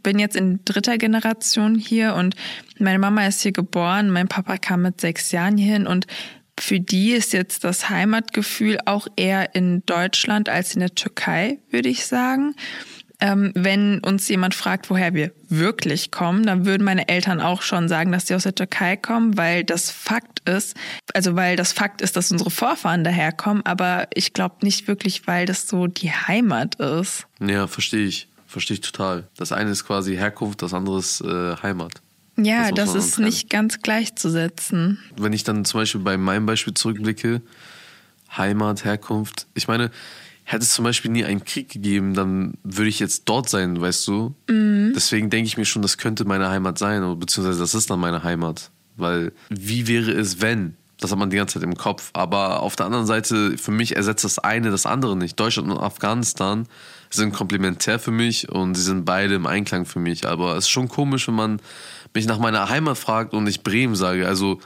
bin 0.01 0.17
jetzt 0.17 0.35
in 0.35 0.65
dritter 0.65 0.97
Generation 0.97 1.75
hier 1.75 2.15
und 2.15 2.35
meine 2.79 2.97
Mama 2.97 3.27
ist 3.27 3.41
hier 3.41 3.51
geboren, 3.51 4.09
mein 4.09 4.27
Papa 4.27 4.57
kam 4.57 4.81
mit 4.81 4.99
sechs 4.99 5.31
Jahren 5.31 5.57
hierhin 5.57 5.85
und 5.85 6.07
für 6.59 6.79
die 6.79 7.11
ist 7.11 7.33
jetzt 7.33 7.63
das 7.63 7.89
Heimatgefühl 7.89 8.79
auch 8.85 9.07
eher 9.17 9.53
in 9.53 9.85
Deutschland 9.85 10.49
als 10.49 10.73
in 10.73 10.79
der 10.79 10.95
Türkei, 10.95 11.59
würde 11.69 11.89
ich 11.89 12.07
sagen 12.07 12.55
ähm, 13.19 13.51
wenn 13.55 13.99
uns 13.99 14.27
jemand 14.27 14.55
fragt, 14.55 14.89
woher 14.89 15.13
wir 15.13 15.31
wirklich 15.49 16.11
kommen, 16.11 16.45
dann 16.45 16.65
würden 16.65 16.83
meine 16.83 17.07
Eltern 17.07 17.41
auch 17.41 17.61
schon 17.61 17.87
sagen, 17.87 18.11
dass 18.11 18.27
sie 18.27 18.35
aus 18.35 18.43
der 18.43 18.55
Türkei 18.55 18.97
kommen, 18.97 19.37
weil 19.37 19.63
das 19.63 19.91
Fakt 19.91 20.47
ist, 20.47 20.75
also 21.13 21.35
weil 21.35 21.55
das 21.55 21.71
Fakt 21.71 22.01
ist, 22.01 22.15
dass 22.15 22.31
unsere 22.31 22.51
Vorfahren 22.51 23.03
daherkommen, 23.03 23.65
aber 23.65 24.07
ich 24.13 24.33
glaube 24.33 24.55
nicht 24.61 24.87
wirklich, 24.87 25.27
weil 25.27 25.45
das 25.45 25.67
so 25.67 25.87
die 25.87 26.11
Heimat 26.11 26.75
ist. 26.75 27.27
Ja, 27.39 27.67
verstehe 27.67 28.05
ich. 28.05 28.27
Verstehe 28.47 28.75
ich 28.75 28.81
total. 28.81 29.27
Das 29.35 29.51
eine 29.51 29.71
ist 29.71 29.85
quasi 29.85 30.15
Herkunft, 30.15 30.61
das 30.61 30.73
andere 30.73 30.99
ist 30.99 31.19
äh, 31.21 31.55
Heimat. 31.61 32.01
Ja, 32.37 32.71
das, 32.71 32.93
das 32.93 33.05
ist 33.05 33.19
nicht 33.19 33.49
ganz 33.49 33.81
gleichzusetzen. 33.81 34.99
Wenn 35.17 35.33
ich 35.33 35.43
dann 35.43 35.65
zum 35.65 35.81
Beispiel 35.81 36.01
bei 36.01 36.17
meinem 36.17 36.45
Beispiel 36.45 36.73
zurückblicke, 36.73 37.41
Heimat, 38.35 38.83
Herkunft, 38.83 39.47
ich 39.53 39.67
meine, 39.67 39.91
hätte 40.45 40.63
es 40.63 40.71
zum 40.71 40.85
Beispiel 40.85 41.11
nie 41.11 41.25
einen 41.25 41.43
Krieg 41.43 41.69
gegeben, 41.69 42.13
dann 42.13 42.53
würde 42.63 42.87
ich 42.87 42.99
jetzt 42.99 43.23
dort 43.25 43.49
sein, 43.49 43.81
weißt 43.81 44.07
du? 44.07 44.35
Mhm. 44.47 44.93
Deswegen 44.95 45.29
denke 45.29 45.47
ich 45.47 45.57
mir 45.57 45.65
schon, 45.65 45.81
das 45.81 45.97
könnte 45.97 46.23
meine 46.23 46.49
Heimat 46.49 46.77
sein, 46.77 47.19
beziehungsweise 47.19 47.59
das 47.59 47.73
ist 47.73 47.89
dann 47.89 47.99
meine 47.99 48.23
Heimat. 48.23 48.71
Weil, 48.95 49.33
wie 49.49 49.87
wäre 49.87 50.11
es, 50.11 50.39
wenn? 50.41 50.77
Das 50.99 51.11
hat 51.11 51.17
man 51.17 51.29
die 51.29 51.35
ganze 51.35 51.55
Zeit 51.55 51.63
im 51.63 51.75
Kopf. 51.75 52.11
Aber 52.13 52.61
auf 52.61 52.75
der 52.75 52.85
anderen 52.85 53.05
Seite, 53.05 53.57
für 53.57 53.71
mich 53.71 53.95
ersetzt 53.95 54.23
das 54.23 54.39
eine 54.39 54.71
das 54.71 54.85
andere 54.85 55.17
nicht. 55.17 55.37
Deutschland 55.37 55.69
und 55.69 55.79
Afghanistan 55.79 56.67
sind 57.09 57.33
komplementär 57.33 57.99
für 57.99 58.11
mich 58.11 58.49
und 58.49 58.75
sie 58.75 58.83
sind 58.83 59.03
beide 59.03 59.35
im 59.35 59.45
Einklang 59.45 59.85
für 59.85 59.99
mich. 59.99 60.25
Aber 60.27 60.53
es 60.53 60.65
ist 60.65 60.69
schon 60.69 60.87
komisch, 60.87 61.27
wenn 61.27 61.35
man 61.35 61.61
mich 62.13 62.27
nach 62.27 62.39
meiner 62.39 62.69
Heimat 62.69 62.97
fragt 62.97 63.33
und 63.33 63.47
ich 63.47 63.63
Bremen 63.63 63.95
sage. 63.95 64.27
Also, 64.27 64.61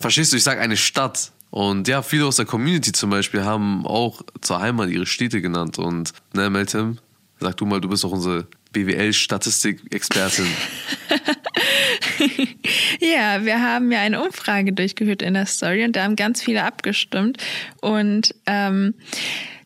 verstehst 0.00 0.32
du, 0.32 0.36
ich 0.36 0.42
sage 0.44 0.60
eine 0.60 0.76
Stadt. 0.76 1.32
Und 1.50 1.88
ja, 1.88 2.02
viele 2.02 2.26
aus 2.26 2.36
der 2.36 2.44
Community 2.44 2.92
zum 2.92 3.10
Beispiel 3.10 3.44
haben 3.44 3.86
auch 3.86 4.22
zur 4.40 4.60
Heimat 4.60 4.90
ihre 4.90 5.06
Städte 5.06 5.40
genannt. 5.40 5.78
Und, 5.78 6.12
ne, 6.34 6.50
Meltem, 6.50 6.98
sag 7.40 7.56
du 7.56 7.66
mal, 7.66 7.80
du 7.80 7.88
bist 7.88 8.04
doch 8.04 8.12
unsere 8.12 8.46
BWL-Statistik-Expertin. 8.72 10.46
ja, 13.00 13.44
wir 13.44 13.62
haben 13.62 13.90
ja 13.90 14.00
eine 14.00 14.22
Umfrage 14.22 14.72
durchgeführt 14.72 15.22
in 15.22 15.34
der 15.34 15.46
Story 15.46 15.84
und 15.84 15.96
da 15.96 16.04
haben 16.04 16.16
ganz 16.16 16.42
viele 16.42 16.64
abgestimmt. 16.64 17.38
Und 17.80 18.34
ähm, 18.46 18.94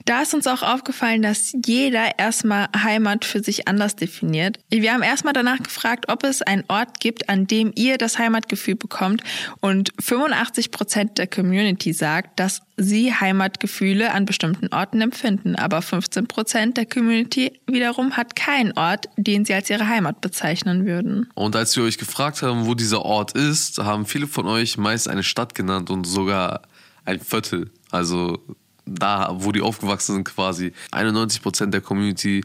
da 0.05 0.23
ist 0.23 0.35
uns 0.35 0.47
auch 0.47 0.63
aufgefallen, 0.63 1.23
dass 1.23 1.55
jeder 1.65 2.19
erstmal 2.19 2.69
Heimat 2.77 3.25
für 3.25 3.43
sich 3.43 3.69
anders 3.69 3.97
definiert. 3.97 4.59
Wir 4.71 4.93
haben 4.93 5.03
erstmal 5.03 5.33
danach 5.33 5.63
gefragt, 5.63 6.07
ob 6.09 6.25
es 6.25 6.43
einen 6.43 6.65
Ort 6.69 7.01
gibt, 7.01 7.29
an 7.29 7.47
dem 7.47 7.73
ihr 7.75 7.99
das 7.99 8.19
Heimatgefühl 8.19 8.77
bekommt. 8.77 9.23
Und 9.61 9.93
85 10.01 10.71
Prozent 10.71 11.19
der 11.19 11.27
Community 11.27 11.93
sagt, 11.93 12.41
dass 12.41 12.63
sie 12.77 13.13
Heimatgefühle 13.15 14.13
an 14.13 14.25
bestimmten 14.25 14.69
Orten 14.73 15.01
empfinden. 15.01 15.57
Aber 15.57 15.83
15 15.83 16.27
Prozent 16.27 16.77
der 16.77 16.87
Community 16.87 17.61
wiederum 17.67 18.17
hat 18.17 18.35
keinen 18.37 18.73
Ort, 18.73 19.07
den 19.17 19.45
sie 19.45 19.55
als 19.55 19.71
ihre 19.71 19.89
Heimat 19.89 20.21
bezeichnen 20.21 20.87
würden. 20.87 21.29
Und 21.35 21.55
als 21.57 21.77
wir 21.77 21.85
euch 21.85 21.99
gefragt 21.99 22.43
haben, 22.43 22.67
wo 22.67 22.75
dieser 22.75 23.03
Ort 23.05 23.33
ist, 23.33 23.79
haben 23.79 24.07
viele 24.07 24.27
von 24.27 24.47
euch 24.47 24.79
meist 24.79 25.09
eine 25.09 25.23
Stadt 25.23 25.55
genannt 25.55 25.91
und 25.91 26.05
sogar 26.05 26.63
ein 27.05 27.21
Viertel. 27.21 27.71
Also 27.91 28.43
da, 28.87 29.31
wo 29.39 29.53
die 29.53 29.61
aufgewachsen 29.61 30.15
sind 30.15 30.25
quasi. 30.25 30.73
91% 30.91 31.71
der 31.71 31.81
Community 31.81 32.43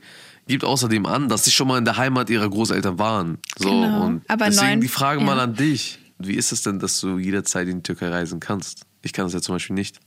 gibt 0.47 0.63
außerdem 0.63 1.05
an, 1.05 1.27
dass 1.29 1.43
sie 1.45 1.51
schon 1.51 1.67
mal 1.67 1.77
in 1.77 1.85
der 1.85 1.97
Heimat 1.97 2.29
ihrer 2.29 2.49
Großeltern 2.49 2.97
waren. 2.99 3.37
So, 3.57 3.69
Genau. 3.69 4.05
und 4.05 4.21
Aber 4.29 4.45
deswegen 4.45 4.67
neun- 4.71 4.81
die 4.81 4.87
Frage 4.87 5.19
ja. 5.19 5.25
mal 5.25 5.39
an 5.39 5.55
dich. 5.55 5.99
Wie 6.19 6.33
ist 6.35 6.51
es 6.51 6.63
denn, 6.63 6.79
dass 6.79 6.99
du 6.99 7.17
jederzeit 7.19 7.67
in 7.67 7.77
die 7.77 7.83
Türkei 7.83 8.09
reisen 8.09 8.39
kannst? 8.39 8.83
Ich 9.03 9.13
kann 9.13 9.25
das 9.25 9.33
ja 9.33 9.41
zum 9.41 9.55
Beispiel 9.55 9.75
nicht. 9.75 9.99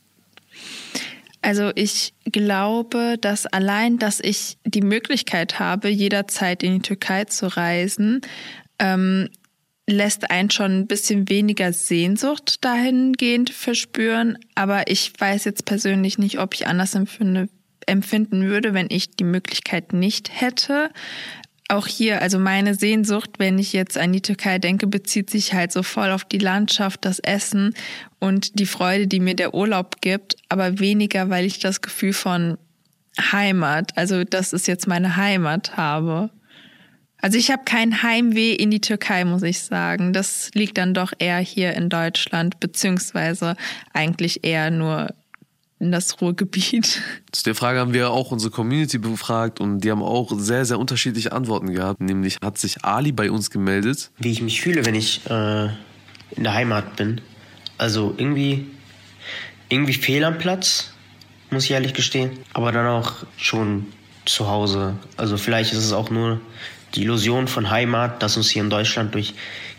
Also 1.43 1.71
ich 1.75 2.13
glaube, 2.25 3.17
dass 3.21 3.47
allein, 3.47 3.99
dass 3.99 4.21
ich 4.21 4.59
die 4.65 4.83
Möglichkeit 4.83 5.59
habe, 5.59 5.89
jederzeit 5.89 6.63
in 6.63 6.75
die 6.75 6.81
Türkei 6.83 7.25
zu 7.25 7.47
reisen, 7.57 8.21
ähm, 8.79 9.29
lässt 9.91 10.31
einen 10.31 10.51
schon 10.51 10.81
ein 10.81 10.87
bisschen 10.87 11.29
weniger 11.29 11.73
Sehnsucht 11.73 12.65
dahingehend 12.65 13.51
verspüren. 13.51 14.39
Aber 14.55 14.91
ich 14.91 15.13
weiß 15.19 15.45
jetzt 15.45 15.65
persönlich 15.65 16.19
nicht, 16.19 16.39
ob 16.39 16.55
ich 16.55 16.67
anders 16.67 16.95
empfinde, 16.95 17.49
empfinden 17.87 18.45
würde, 18.45 18.75
wenn 18.75 18.87
ich 18.91 19.11
die 19.11 19.25
Möglichkeit 19.25 19.93
nicht 19.93 20.41
hätte. 20.41 20.91
Auch 21.69 21.87
hier, 21.87 22.21
also 22.21 22.39
meine 22.39 22.75
Sehnsucht, 22.75 23.31
wenn 23.39 23.59
ich 23.59 23.73
jetzt 23.73 23.97
an 23.97 24.13
die 24.13 24.23
Türkei 24.23 24.59
denke, 24.59 24.89
bezieht 24.89 25.31
sich 25.31 25.55
halt 25.55 25.71
so 25.71 25.85
voll 25.85 26.11
auf 26.11 26.25
die 26.25 26.39
Landschaft, 26.39 27.05
das 27.05 27.21
Essen 27.21 27.75
und 28.19 28.59
die 28.59 28.67
Freude, 28.67 29.07
die 29.07 29.21
mir 29.21 29.37
der 29.37 29.55
Urlaub 29.55 30.01
gibt, 30.01 30.37
aber 30.49 30.81
weniger, 30.81 31.31
weil 31.31 31.45
ich 31.45 31.61
das 31.61 31.81
Gefühl 31.81 32.13
von 32.13 32.59
Heimat, 33.33 33.97
also 33.97 34.25
das 34.25 34.53
ist 34.53 34.67
jetzt 34.67 34.89
meine 34.89 35.17
Heimat 35.17 35.77
habe. 35.77 36.31
Also 37.21 37.39
ich 37.39 37.51
habe 37.51 37.63
kein 37.65 38.03
Heimweh 38.03 38.53
in 38.53 38.71
die 38.71 38.81
Türkei, 38.81 39.25
muss 39.25 39.43
ich 39.43 39.61
sagen. 39.61 40.13
Das 40.13 40.51
liegt 40.55 40.79
dann 40.79 40.95
doch 40.95 41.13
eher 41.19 41.39
hier 41.39 41.75
in 41.75 41.89
Deutschland, 41.89 42.61
beziehungsweise 42.61 43.57
eigentlich 43.93 44.45
eher 44.45 44.71
nur 44.71 45.09
in 45.81 45.93
das 45.93 46.21
Ruhrgebiet. 46.21 47.03
Zu 47.33 47.45
der 47.45 47.55
Frage 47.55 47.81
haben 47.81 47.95
wir 47.95 48.11
auch 48.11 48.31
unsere 48.31 48.51
Community 48.51 48.99
befragt 48.99 49.61
und 49.61 49.81
die 49.81 49.91
haben 49.91 50.03
auch 50.03 50.31
sehr, 50.39 50.65
sehr 50.67 50.79
unterschiedliche 50.79 51.33
Antworten 51.33 51.73
gehabt. 51.73 52.01
Nämlich 52.01 52.37
hat 52.43 52.59
sich 52.59 52.85
Ali 52.85 53.13
bei 53.13 53.31
uns 53.31 53.51
gemeldet. 53.51 54.11
wie 54.19 54.31
ich 54.31 54.43
mich 54.43 54.61
fühle, 54.61 54.85
wenn 54.85 54.95
ich 54.95 55.23
äh, 55.29 55.65
in 56.33 56.45
der 56.45 56.53
Heimat 56.53 56.97
bin. 56.97 57.23
Also 57.79 58.15
irgendwie, 58.19 58.67
irgendwie 59.71 59.95
fehl 59.95 60.23
am 60.25 60.37
Platz, 60.37 60.93
muss 61.51 61.65
ich 61.65 61.71
ehrlich 61.71 61.95
gestehen. 61.95 62.33
Aber 62.53 62.73
dann 62.73 62.87
auch 62.87 63.25
schon 63.39 63.87
zu 64.27 64.49
Hause. 64.49 64.97
Also 65.17 65.39
vielleicht 65.39 65.73
ist 65.73 65.85
es 65.85 65.93
auch 65.93 66.11
nur 66.11 66.41
die 66.95 67.03
Illusion 67.03 67.49
von 67.49 67.71
Heimat, 67.71 68.23
dass 68.23 68.37
uns 68.37 68.51
hier 68.51 68.63
in 68.63 68.71
Deutschland 68.71 69.15
durch 69.15 69.35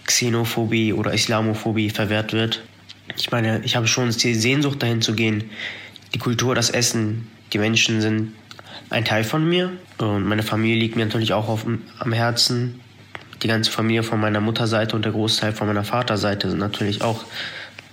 Xenophobie 0.06 0.94
oder 0.94 1.14
Islamophobie 1.14 1.90
verwehrt 1.90 2.34
wird. 2.34 2.64
Ich 3.18 3.32
meine, 3.32 3.62
ich 3.64 3.76
habe 3.76 3.88
schon 3.88 4.10
die 4.10 4.36
Sehnsucht 4.36 4.82
dahin 4.82 5.02
zu 5.02 5.14
gehen. 5.14 5.50
Die 6.14 6.20
Kultur, 6.20 6.56
das 6.56 6.70
Essen, 6.70 7.28
die 7.54 7.58
Menschen 7.58 8.02
sind 8.02 8.34
ein 8.90 9.06
Teil 9.06 9.24
von 9.24 9.48
mir. 9.48 9.72
Und 9.98 10.26
meine 10.26 10.44
Familie 10.44 10.78
liegt 10.78 10.96
mir 10.96 11.06
natürlich 11.06 11.34
auch 11.34 11.48
auf, 11.48 11.66
am 11.66 12.14
Herzen. 12.14 12.80
Die 13.44 13.48
ganze 13.48 13.72
Familie 13.72 14.04
von 14.04 14.20
meiner 14.20 14.40
Mutterseite 14.40 14.96
und 14.96 15.04
der 15.04 15.12
Großteil 15.14 15.52
von 15.54 15.68
meiner 15.68 15.84
Vaterseite 15.84 16.50
sind 16.50 16.60
natürlich 16.60 17.02
auch 17.02 17.24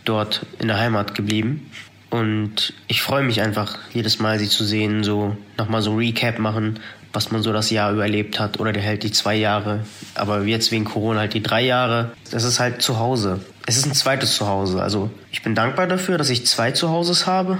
dort 0.04 0.44
in 0.58 0.68
der 0.68 0.78
Heimat 0.78 1.14
geblieben. 1.14 1.70
Und 2.10 2.72
ich 2.86 3.02
freue 3.02 3.22
mich 3.22 3.40
einfach 3.42 3.78
jedes 3.92 4.18
Mal, 4.18 4.38
sie 4.38 4.48
zu 4.48 4.64
sehen, 4.64 5.04
so 5.04 5.36
nochmal 5.58 5.82
so 5.82 5.94
Recap 5.94 6.38
machen, 6.38 6.80
was 7.12 7.30
man 7.30 7.42
so 7.42 7.52
das 7.52 7.70
Jahr 7.70 7.92
überlebt 7.92 8.38
hat 8.38 8.60
oder 8.60 8.72
der 8.72 8.82
hält 8.82 9.02
die 9.02 9.12
zwei 9.12 9.34
Jahre. 9.34 9.80
Aber 10.14 10.42
jetzt 10.42 10.70
wegen 10.70 10.84
Corona 10.84 11.20
halt 11.20 11.34
die 11.34 11.42
drei 11.42 11.62
Jahre. 11.62 12.12
Das 12.30 12.44
ist 12.44 12.60
halt 12.60 12.82
zu 12.82 12.98
Hause. 12.98 13.40
Es 13.66 13.76
ist 13.76 13.86
ein 13.86 13.94
zweites 13.94 14.34
Zuhause. 14.34 14.82
Also 14.82 15.10
ich 15.30 15.42
bin 15.42 15.54
dankbar 15.54 15.86
dafür, 15.86 16.16
dass 16.16 16.30
ich 16.30 16.46
zwei 16.46 16.72
Zuhauses 16.72 17.26
habe. 17.26 17.58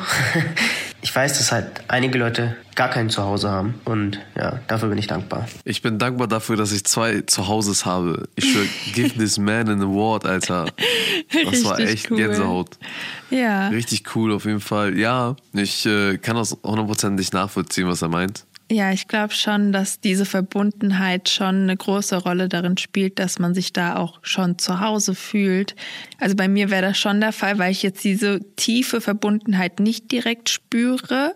ich 1.03 1.15
weiß, 1.15 1.37
dass 1.37 1.53
halt 1.53 1.67
einige 1.89 2.19
Leute 2.19 2.57
gar 2.75 2.89
kein 2.89 3.11
Zuhause 3.11 3.51
haben. 3.51 3.75
Und 3.85 4.19
ja, 4.35 4.61
dafür 4.69 4.89
bin 4.89 4.97
ich 4.97 5.07
dankbar. 5.07 5.47
Ich 5.65 5.83
bin 5.83 5.99
dankbar 5.99 6.27
dafür, 6.27 6.57
dass 6.57 6.73
ich 6.73 6.85
zwei 6.85 7.21
Zuhauses 7.23 7.85
habe. 7.85 8.29
Ich 8.37 8.51
schwör, 8.51 8.65
give 8.95 9.19
this 9.19 9.37
man 9.37 9.69
an 9.69 9.83
award, 9.83 10.25
Alter. 10.25 10.67
Das 11.45 11.63
war 11.65 11.77
Richtig 11.77 11.95
echt 11.95 12.11
cool. 12.11 12.17
Gänsehaut. 12.17 12.79
Ja. 13.29 13.69
Richtig 13.69 14.17
cool 14.17 14.33
auf 14.33 14.47
jeden 14.47 14.61
Fall. 14.61 14.97
Ja, 14.97 15.37
ich 15.53 15.85
äh, 15.85 16.17
kann 16.17 16.37
das 16.37 16.57
hundertprozentig 16.63 17.33
nachvollziehen, 17.33 17.87
was 17.87 18.01
er 18.01 18.09
meint. 18.09 18.47
Ja, 18.71 18.93
ich 18.93 19.09
glaube 19.09 19.33
schon, 19.33 19.73
dass 19.73 19.99
diese 20.01 20.27
Verbundenheit 20.27 21.31
schon 21.31 21.63
eine 21.63 21.77
große 21.77 22.17
Rolle 22.17 22.51
darin 22.51 22.77
spielt, 22.77 23.19
dass 23.19 23.39
man 23.39 23.55
sich 23.55 23.73
da 23.73 23.97
auch 23.97 24.19
schon 24.21 24.59
zu 24.59 24.81
Hause 24.81 25.15
fühlt. 25.15 25.75
Also 26.21 26.37
bei 26.37 26.49
mir 26.49 26.71
wäre 26.71 26.83
das 26.83 26.99
schon 26.99 27.21
der 27.21 27.33
Fall, 27.33 27.59
weil 27.59 27.73
ich 27.73 27.83
jetzt 27.83 28.05
diese 28.05 28.41
tiefe 28.57 29.01
Verbundenheit 29.01 29.81
nicht 29.81 30.13
direkt 30.13 30.51
spüre. 30.51 31.35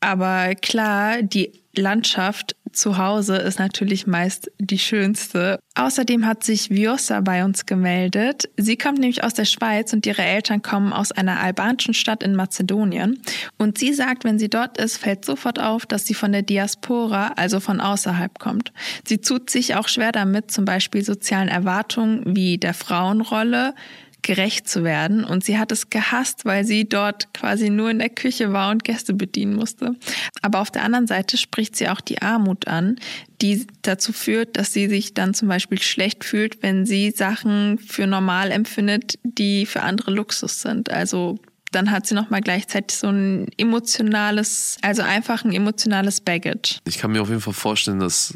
Aber 0.00 0.54
klar, 0.54 1.22
die 1.22 1.52
Landschaft 1.76 2.56
zu 2.72 2.98
Hause 2.98 3.36
ist 3.36 3.58
natürlich 3.58 4.06
meist 4.06 4.50
die 4.58 4.78
schönste. 4.78 5.58
Außerdem 5.74 6.26
hat 6.26 6.44
sich 6.44 6.70
Vjosa 6.70 7.20
bei 7.20 7.44
uns 7.44 7.66
gemeldet. 7.66 8.48
Sie 8.56 8.76
kommt 8.76 8.98
nämlich 8.98 9.24
aus 9.24 9.34
der 9.34 9.44
Schweiz 9.44 9.92
und 9.92 10.06
ihre 10.06 10.22
Eltern 10.22 10.62
kommen 10.62 10.92
aus 10.92 11.12
einer 11.12 11.40
albanischen 11.40 11.94
Stadt 11.94 12.22
in 12.22 12.34
Mazedonien. 12.34 13.20
Und 13.58 13.78
sie 13.78 13.92
sagt, 13.92 14.24
wenn 14.24 14.38
sie 14.38 14.48
dort 14.48 14.78
ist, 14.78 14.98
fällt 14.98 15.24
sofort 15.24 15.58
auf, 15.58 15.86
dass 15.86 16.06
sie 16.06 16.14
von 16.14 16.32
der 16.32 16.42
Diaspora, 16.42 17.32
also 17.36 17.60
von 17.60 17.80
außerhalb 17.80 18.38
kommt. 18.38 18.72
Sie 19.06 19.18
tut 19.18 19.50
sich 19.50 19.74
auch 19.74 19.88
schwer 19.88 20.12
damit, 20.12 20.50
zum 20.50 20.64
Beispiel 20.64 21.04
sozialen 21.04 21.48
Erwartungen 21.48 22.22
wie 22.36 22.58
der 22.58 22.74
Frauenrolle, 22.74 23.74
gerecht 24.22 24.68
zu 24.68 24.84
werden. 24.84 25.24
Und 25.24 25.44
sie 25.44 25.58
hat 25.58 25.72
es 25.72 25.90
gehasst, 25.90 26.44
weil 26.44 26.64
sie 26.64 26.88
dort 26.88 27.32
quasi 27.34 27.70
nur 27.70 27.90
in 27.90 27.98
der 27.98 28.08
Küche 28.08 28.52
war 28.52 28.70
und 28.70 28.84
Gäste 28.84 29.14
bedienen 29.14 29.54
musste. 29.54 29.96
Aber 30.42 30.60
auf 30.60 30.70
der 30.70 30.84
anderen 30.84 31.06
Seite 31.06 31.36
spricht 31.36 31.76
sie 31.76 31.88
auch 31.88 32.00
die 32.00 32.22
Armut 32.22 32.68
an, 32.68 32.96
die 33.40 33.66
dazu 33.82 34.12
führt, 34.12 34.56
dass 34.56 34.72
sie 34.72 34.88
sich 34.88 35.14
dann 35.14 35.34
zum 35.34 35.48
Beispiel 35.48 35.80
schlecht 35.80 36.24
fühlt, 36.24 36.62
wenn 36.62 36.86
sie 36.86 37.10
Sachen 37.10 37.78
für 37.78 38.06
normal 38.06 38.50
empfindet, 38.50 39.18
die 39.22 39.66
für 39.66 39.82
andere 39.82 40.10
Luxus 40.10 40.60
sind. 40.60 40.90
Also 40.90 41.38
dann 41.72 41.90
hat 41.90 42.06
sie 42.06 42.14
nochmal 42.14 42.40
gleichzeitig 42.40 42.96
so 42.96 43.08
ein 43.08 43.46
emotionales, 43.56 44.76
also 44.82 45.02
einfach 45.02 45.44
ein 45.44 45.52
emotionales 45.52 46.20
Baggage. 46.20 46.80
Ich 46.84 46.98
kann 46.98 47.12
mir 47.12 47.22
auf 47.22 47.28
jeden 47.28 47.40
Fall 47.40 47.54
vorstellen, 47.54 48.00
dass 48.00 48.34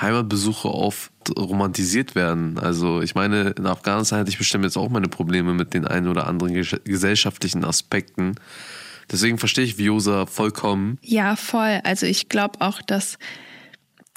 Heimatbesuche 0.00 0.68
oft 0.68 1.10
romantisiert 1.36 2.14
werden. 2.14 2.58
Also 2.58 3.00
ich 3.00 3.14
meine, 3.14 3.50
in 3.50 3.66
Afghanistan 3.66 4.20
hatte 4.20 4.30
ich 4.30 4.38
bestimmt 4.38 4.64
jetzt 4.64 4.76
auch 4.76 4.90
meine 4.90 5.08
Probleme 5.08 5.54
mit 5.54 5.74
den 5.74 5.86
ein 5.86 6.06
oder 6.06 6.26
anderen 6.26 6.52
ges- 6.54 6.80
gesellschaftlichen 6.84 7.64
Aspekten. 7.64 8.34
Deswegen 9.10 9.38
verstehe 9.38 9.64
ich 9.64 9.78
Viosa 9.78 10.26
vollkommen. 10.26 10.98
Ja, 11.02 11.36
voll. 11.36 11.80
Also 11.84 12.06
ich 12.06 12.28
glaube 12.28 12.60
auch, 12.60 12.82
dass 12.82 13.18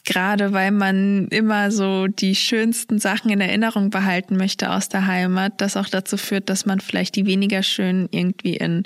gerade 0.06 0.54
weil 0.54 0.72
man 0.72 1.28
immer 1.28 1.72
so 1.72 2.08
die 2.08 2.36
schönsten 2.36 3.00
Sachen 3.00 3.30
in 3.30 3.42
Erinnerung 3.42 3.90
behalten 3.90 4.38
möchte 4.38 4.72
aus 4.72 4.90
der 4.90 5.06
Heimat, 5.06 5.62
das 5.62 5.78
auch 5.78 5.88
dazu 5.88 6.18
führt, 6.18 6.50
dass 6.50 6.66
man 6.66 6.80
vielleicht 6.80 7.16
die 7.16 7.26
weniger 7.26 7.64
schönen 7.64 8.08
irgendwie 8.12 8.56
in 8.56 8.84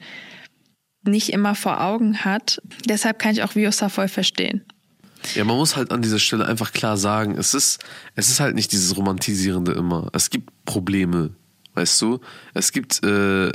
nicht 1.06 1.30
immer 1.34 1.56
vor 1.56 1.82
Augen 1.82 2.20
hat. 2.20 2.62
Deshalb 2.86 3.20
kann 3.20 3.32
ich 3.32 3.44
auch 3.44 3.56
Viosa 3.56 3.90
voll 3.90 4.08
verstehen. 4.08 4.64
Ja, 5.36 5.44
man 5.44 5.58
muss 5.58 5.76
halt 5.76 5.92
an 5.92 6.02
dieser 6.02 6.20
Stelle 6.20 6.46
einfach 6.46 6.72
klar 6.74 6.98
sagen, 6.98 7.38
es 7.38 7.54
ist, 7.54 7.84
es 8.16 8.30
ist 8.30 8.40
halt 8.40 8.56
nicht 8.56 8.72
dieses 8.72 8.96
Romantisierende 8.98 9.72
immer. 9.72 10.10
Es 10.14 10.30
gibt 10.30 10.52
Probleme, 10.66 11.32
weißt 11.74 12.02
du? 12.02 12.20
Es 12.54 12.72
gibt 12.72 13.04
äh, 13.04 13.52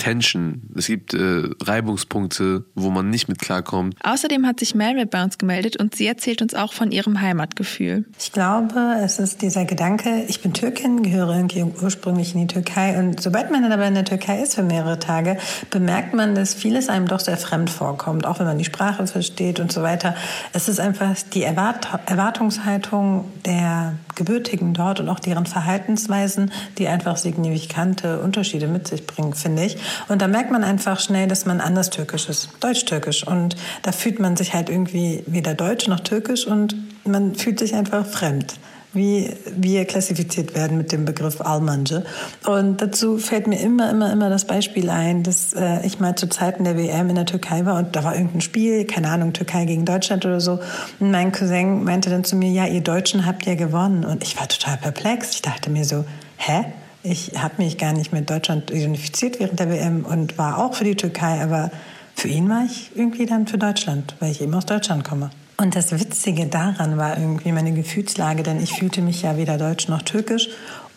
Tension, 0.00 0.62
es 0.76 0.86
gibt 0.86 1.12
äh, 1.12 1.50
Reibungspunkte, 1.62 2.64
wo 2.74 2.90
man 2.90 3.10
nicht 3.10 3.28
mit 3.28 3.38
klarkommt. 3.38 3.94
Außerdem 4.02 4.46
hat 4.46 4.58
sich 4.58 4.74
Mel 4.74 5.04
bei 5.06 5.22
uns 5.22 5.36
gemeldet 5.36 5.76
und 5.76 5.94
sie 5.94 6.06
erzählt 6.06 6.40
uns 6.40 6.54
auch 6.54 6.72
von 6.72 6.90
ihrem 6.90 7.20
Heimatgefühl. 7.20 8.06
Ich 8.18 8.32
glaube, 8.32 8.96
es 9.02 9.18
ist 9.18 9.42
dieser 9.42 9.66
Gedanke, 9.66 10.24
ich 10.28 10.40
bin 10.40 10.54
Türkin, 10.54 11.02
gehöre 11.02 11.36
irgendwie 11.36 11.62
ursprünglich 11.62 12.34
in 12.34 12.40
die 12.40 12.46
Türkei 12.46 12.98
und 12.98 13.20
sobald 13.20 13.50
man 13.50 13.62
dann 13.62 13.72
aber 13.72 13.86
in 13.86 13.94
der 13.94 14.06
Türkei 14.06 14.42
ist 14.42 14.54
für 14.54 14.62
mehrere 14.62 14.98
Tage, 14.98 15.36
bemerkt 15.70 16.14
man, 16.14 16.34
dass 16.34 16.54
vieles 16.54 16.88
einem 16.88 17.06
doch 17.06 17.20
sehr 17.20 17.36
fremd 17.36 17.68
vorkommt, 17.68 18.26
auch 18.26 18.38
wenn 18.38 18.46
man 18.46 18.58
die 18.58 18.64
Sprache 18.64 19.06
versteht 19.06 19.60
und 19.60 19.70
so 19.70 19.82
weiter. 19.82 20.14
Es 20.54 20.68
ist 20.68 20.80
einfach 20.80 21.14
die 21.34 21.42
Erwart 21.42 21.88
Erwartungshaltung 22.06 23.26
der 23.44 23.94
Gebürtigen 24.14 24.74
dort 24.74 25.00
und 25.00 25.08
auch 25.08 25.20
deren 25.20 25.46
Verhaltensweisen, 25.46 26.52
die 26.78 26.88
einfach 26.88 27.16
signifikante 27.16 28.20
Unterschiede 28.20 28.66
mit 28.66 28.88
sich 28.88 29.06
bringen, 29.06 29.34
finde 29.34 29.64
ich. 29.64 29.76
Und 30.08 30.22
da 30.22 30.28
merkt 30.28 30.50
man 30.50 30.64
einfach 30.64 31.00
schnell, 31.00 31.28
dass 31.28 31.46
man 31.46 31.60
anders 31.60 31.90
türkisch 31.90 32.28
ist, 32.28 32.50
deutsch-türkisch. 32.60 33.26
Und 33.26 33.56
da 33.82 33.92
fühlt 33.92 34.18
man 34.18 34.36
sich 34.36 34.54
halt 34.54 34.68
irgendwie 34.68 35.22
weder 35.26 35.54
deutsch 35.54 35.88
noch 35.88 36.00
türkisch 36.00 36.46
und 36.46 36.74
man 37.04 37.34
fühlt 37.34 37.58
sich 37.58 37.74
einfach 37.74 38.06
fremd 38.06 38.54
wie 38.92 39.30
wir 39.56 39.84
klassifiziert 39.84 40.54
werden 40.54 40.76
mit 40.76 40.92
dem 40.92 41.04
Begriff 41.04 41.40
Almanje. 41.40 42.04
Und 42.44 42.82
dazu 42.82 43.18
fällt 43.18 43.46
mir 43.46 43.60
immer, 43.60 43.90
immer, 43.90 44.12
immer 44.12 44.30
das 44.30 44.46
Beispiel 44.46 44.90
ein, 44.90 45.22
dass 45.22 45.52
äh, 45.52 45.86
ich 45.86 46.00
mal 46.00 46.16
zu 46.16 46.28
Zeiten 46.28 46.64
der 46.64 46.76
WM 46.76 47.08
in 47.08 47.14
der 47.14 47.26
Türkei 47.26 47.64
war 47.66 47.78
und 47.78 47.94
da 47.94 48.04
war 48.04 48.14
irgendein 48.14 48.40
Spiel, 48.40 48.84
keine 48.86 49.10
Ahnung, 49.10 49.32
Türkei 49.32 49.64
gegen 49.64 49.84
Deutschland 49.84 50.26
oder 50.26 50.40
so. 50.40 50.58
Und 50.98 51.10
mein 51.10 51.32
Cousin 51.32 51.84
meinte 51.84 52.10
dann 52.10 52.24
zu 52.24 52.36
mir, 52.36 52.50
ja, 52.50 52.66
ihr 52.66 52.80
Deutschen 52.80 53.26
habt 53.26 53.46
ja 53.46 53.54
gewonnen. 53.54 54.04
Und 54.04 54.24
ich 54.24 54.38
war 54.38 54.48
total 54.48 54.76
perplex. 54.76 55.34
Ich 55.34 55.42
dachte 55.42 55.70
mir 55.70 55.84
so, 55.84 56.04
hä? 56.36 56.64
Ich 57.02 57.32
habe 57.36 57.54
mich 57.58 57.78
gar 57.78 57.92
nicht 57.92 58.12
mit 58.12 58.28
Deutschland 58.28 58.70
identifiziert 58.70 59.40
während 59.40 59.58
der 59.58 59.70
WM 59.70 60.04
und 60.04 60.36
war 60.36 60.58
auch 60.58 60.74
für 60.74 60.84
die 60.84 60.96
Türkei, 60.96 61.42
aber 61.42 61.70
für 62.14 62.28
ihn 62.28 62.48
war 62.48 62.64
ich 62.64 62.90
irgendwie 62.94 63.24
dann 63.24 63.46
für 63.46 63.56
Deutschland, 63.56 64.14
weil 64.20 64.30
ich 64.30 64.42
eben 64.42 64.54
aus 64.54 64.66
Deutschland 64.66 65.04
komme. 65.04 65.30
Und 65.56 65.76
das 65.76 65.92
Witzige 65.92 66.46
daran 66.46 66.96
war 66.96 67.18
irgendwie 67.18 67.52
meine 67.52 67.72
Gefühlslage, 67.72 68.42
denn 68.42 68.62
ich 68.62 68.72
fühlte 68.72 69.02
mich 69.02 69.22
ja 69.22 69.36
weder 69.36 69.58
deutsch 69.58 69.88
noch 69.88 70.02
türkisch. 70.02 70.48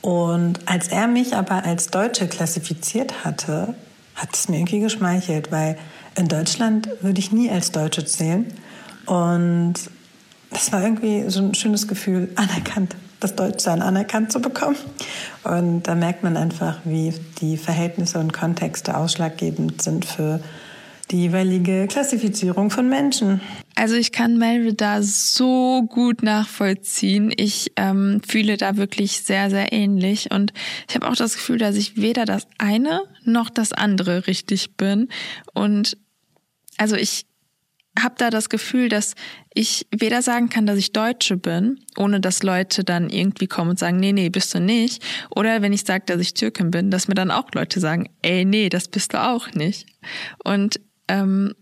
Und 0.01 0.59
als 0.65 0.89
er 0.89 1.07
mich 1.07 1.35
aber 1.35 1.63
als 1.63 1.87
Deutsche 1.87 2.27
klassifiziert 2.27 3.23
hatte, 3.23 3.75
hat 4.15 4.29
es 4.33 4.49
mir 4.49 4.57
irgendwie 4.57 4.79
geschmeichelt, 4.79 5.51
weil 5.51 5.77
in 6.15 6.27
Deutschland 6.27 6.89
würde 7.01 7.19
ich 7.19 7.31
nie 7.31 7.49
als 7.49 7.71
Deutsche 7.71 8.05
zählen. 8.05 8.45
Und 9.05 9.75
das 10.49 10.71
war 10.71 10.83
irgendwie 10.83 11.29
so 11.29 11.39
ein 11.39 11.53
schönes 11.53 11.87
Gefühl, 11.87 12.29
anerkannt, 12.35 12.95
das 13.23 13.35
Deutschsein 13.35 13.81
anerkannt 13.81 14.31
zu 14.31 14.41
bekommen. 14.41 14.77
Und 15.43 15.83
da 15.83 15.95
merkt 15.95 16.23
man 16.23 16.37
einfach, 16.37 16.79
wie 16.83 17.13
die 17.41 17.57
Verhältnisse 17.57 18.19
und 18.19 18.33
Kontexte 18.33 18.97
ausschlaggebend 18.97 19.81
sind 19.81 20.05
für 20.05 20.39
die 21.11 21.21
jeweilige 21.21 21.87
Klassifizierung 21.87 22.69
von 22.69 22.89
Menschen. 22.89 23.41
Also 23.75 23.95
ich 23.95 24.11
kann 24.11 24.37
Melville 24.37 24.73
da 24.73 25.01
so 25.01 25.83
gut 25.83 26.23
nachvollziehen. 26.23 27.33
Ich 27.35 27.71
ähm, 27.75 28.21
fühle 28.25 28.57
da 28.57 28.77
wirklich 28.77 29.21
sehr, 29.21 29.49
sehr 29.49 29.73
ähnlich. 29.73 30.31
Und 30.31 30.53
ich 30.87 30.95
habe 30.95 31.07
auch 31.07 31.15
das 31.15 31.33
Gefühl, 31.33 31.57
dass 31.57 31.75
ich 31.75 31.97
weder 31.97 32.25
das 32.25 32.47
eine 32.57 33.01
noch 33.23 33.49
das 33.49 33.73
andere 33.73 34.27
richtig 34.27 34.75
bin. 34.77 35.09
Und 35.53 35.97
also 36.77 36.95
ich 36.95 37.25
habe 37.99 38.15
da 38.17 38.29
das 38.29 38.49
Gefühl, 38.49 38.89
dass 38.89 39.15
ich 39.53 39.87
weder 39.91 40.21
sagen 40.21 40.49
kann, 40.49 40.65
dass 40.65 40.77
ich 40.77 40.93
Deutsche 40.93 41.37
bin, 41.37 41.79
ohne 41.95 42.19
dass 42.19 42.41
Leute 42.41 42.83
dann 42.83 43.09
irgendwie 43.09 43.47
kommen 43.47 43.71
und 43.71 43.79
sagen, 43.79 43.97
nee, 43.97 44.13
nee, 44.13 44.29
bist 44.29 44.53
du 44.55 44.59
nicht. 44.59 45.03
Oder 45.29 45.61
wenn 45.61 45.73
ich 45.73 45.83
sage, 45.83 46.03
dass 46.07 46.19
ich 46.19 46.33
Türkin 46.33 46.71
bin, 46.71 46.89
dass 46.89 47.07
mir 47.07 47.13
dann 47.13 47.31
auch 47.31 47.51
Leute 47.53 47.79
sagen, 47.79 48.09
ey, 48.23 48.45
nee, 48.45 48.69
das 48.69 48.87
bist 48.87 49.13
du 49.13 49.21
auch 49.21 49.51
nicht. 49.53 49.85
Und 50.43 50.79
ähm, 51.07 51.53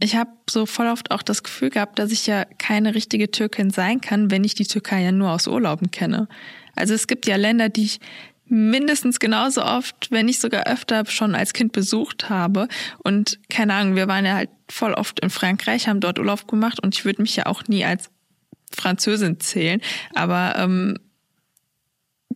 ich 0.00 0.16
habe 0.16 0.30
so 0.48 0.64
voll 0.64 0.86
oft 0.86 1.10
auch 1.10 1.22
das 1.22 1.42
Gefühl 1.42 1.70
gehabt, 1.70 1.98
dass 1.98 2.12
ich 2.12 2.26
ja 2.26 2.44
keine 2.44 2.94
richtige 2.94 3.30
Türkin 3.30 3.70
sein 3.70 4.00
kann, 4.00 4.30
wenn 4.30 4.44
ich 4.44 4.54
die 4.54 4.66
Türkei 4.66 5.02
ja 5.02 5.12
nur 5.12 5.30
aus 5.30 5.46
Urlauben 5.46 5.90
kenne. 5.90 6.28
Also 6.74 6.94
es 6.94 7.06
gibt 7.06 7.26
ja 7.26 7.36
Länder, 7.36 7.68
die 7.68 7.84
ich 7.84 8.00
mindestens 8.46 9.18
genauso 9.18 9.62
oft, 9.62 10.10
wenn 10.10 10.26
nicht 10.26 10.40
sogar 10.40 10.66
öfter 10.66 11.04
schon 11.06 11.34
als 11.34 11.52
Kind 11.52 11.72
besucht 11.72 12.30
habe. 12.30 12.68
Und 13.02 13.38
keine 13.50 13.74
Ahnung, 13.74 13.96
wir 13.96 14.08
waren 14.08 14.24
ja 14.24 14.34
halt 14.34 14.50
voll 14.70 14.94
oft 14.94 15.20
in 15.20 15.30
Frankreich, 15.30 15.88
haben 15.88 16.00
dort 16.00 16.18
Urlaub 16.18 16.46
gemacht 16.48 16.80
und 16.82 16.94
ich 16.94 17.04
würde 17.04 17.22
mich 17.22 17.36
ja 17.36 17.46
auch 17.46 17.64
nie 17.68 17.84
als 17.84 18.10
Französin 18.72 19.40
zählen. 19.40 19.80
Aber 20.14 20.56
ähm, 20.56 20.98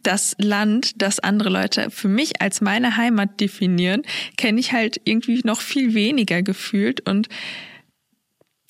das 0.03 0.35
Land, 0.39 1.01
das 1.01 1.21
andere 1.21 1.49
Leute 1.51 1.91
für 1.91 2.09
mich 2.09 2.41
als 2.41 2.61
meine 2.61 2.97
Heimat 2.97 3.41
definieren, 3.41 4.03
kenne 4.37 4.59
ich 4.59 4.73
halt 4.73 5.01
irgendwie 5.05 5.41
noch 5.45 5.61
viel 5.61 5.95
weniger 5.95 6.43
gefühlt 6.43 7.07
und 7.09 7.29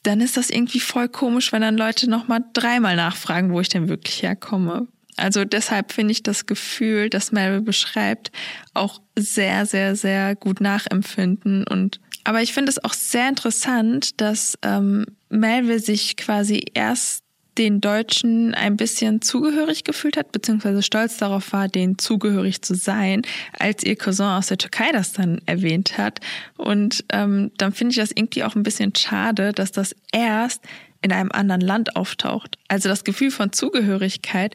dann 0.03 0.21
ist 0.21 0.37
das 0.37 0.51
irgendwie 0.51 0.81
voll 0.81 1.09
komisch, 1.09 1.53
wenn 1.53 1.63
dann 1.63 1.77
Leute 1.77 2.11
nochmal 2.11 2.45
dreimal 2.55 2.97
nachfragen, 2.97 3.53
wo 3.53 3.61
ich 3.61 3.69
denn 3.69 3.89
wirklich 3.89 4.23
herkomme. 4.23 4.89
Also 5.17 5.45
deshalb 5.45 5.93
finde 5.93 6.13
ich 6.13 6.23
das 6.23 6.47
Gefühl, 6.47 7.11
das 7.11 7.33
Melville 7.33 7.63
beschreibt, 7.63 8.33
auch 8.75 9.01
sehr, 9.17 9.67
sehr, 9.67 9.95
sehr 9.95 10.35
gut 10.35 10.61
nachempfinden. 10.61 11.65
Und 11.67 12.01
aber 12.25 12.43
ich 12.43 12.53
finde 12.53 12.71
es 12.71 12.83
auch 12.83 12.93
sehr 12.95 13.29
interessant, 13.29 14.21
dass 14.21 14.59
ähm, 14.63 15.07
Melville 15.29 15.81
sich 15.81 16.17
quasi 16.17 16.65
erst 16.75 17.23
den 17.59 17.81
Deutschen 17.81 18.55
ein 18.55 18.77
bisschen 18.77 19.21
zugehörig 19.21 19.85
gefühlt 19.85 20.17
hat, 20.17 20.33
beziehungsweise 20.33 20.83
stolz 20.83 21.19
darauf 21.19 21.53
war, 21.53 21.69
denen 21.69 21.99
zugehörig 21.99 22.63
zu 22.63 22.75
sein, 22.75 23.23
als 23.59 23.85
ihr 23.85 23.97
Cousin 23.97 24.27
aus 24.27 24.47
der 24.47 24.59
Türkei 24.59 24.91
das 24.93 25.13
dann 25.13 25.43
erwähnt 25.45 25.99
hat. 25.99 26.21
Und 26.57 27.05
ähm, 27.13 27.51
dann 27.59 27.73
finde 27.73 27.91
ich 27.91 27.99
das 27.99 28.11
irgendwie 28.11 28.45
auch 28.45 28.55
ein 28.55 28.63
bisschen 28.63 28.95
schade, 28.95 29.53
dass 29.53 29.73
das 29.73 29.95
erst 30.13 30.63
in 31.03 31.13
einem 31.13 31.31
anderen 31.33 31.61
Land 31.61 31.97
auftaucht. 31.97 32.57
Also 32.69 32.89
das 32.89 33.05
Gefühl 33.05 33.31
von 33.31 33.53
Zugehörigkeit 33.53 34.55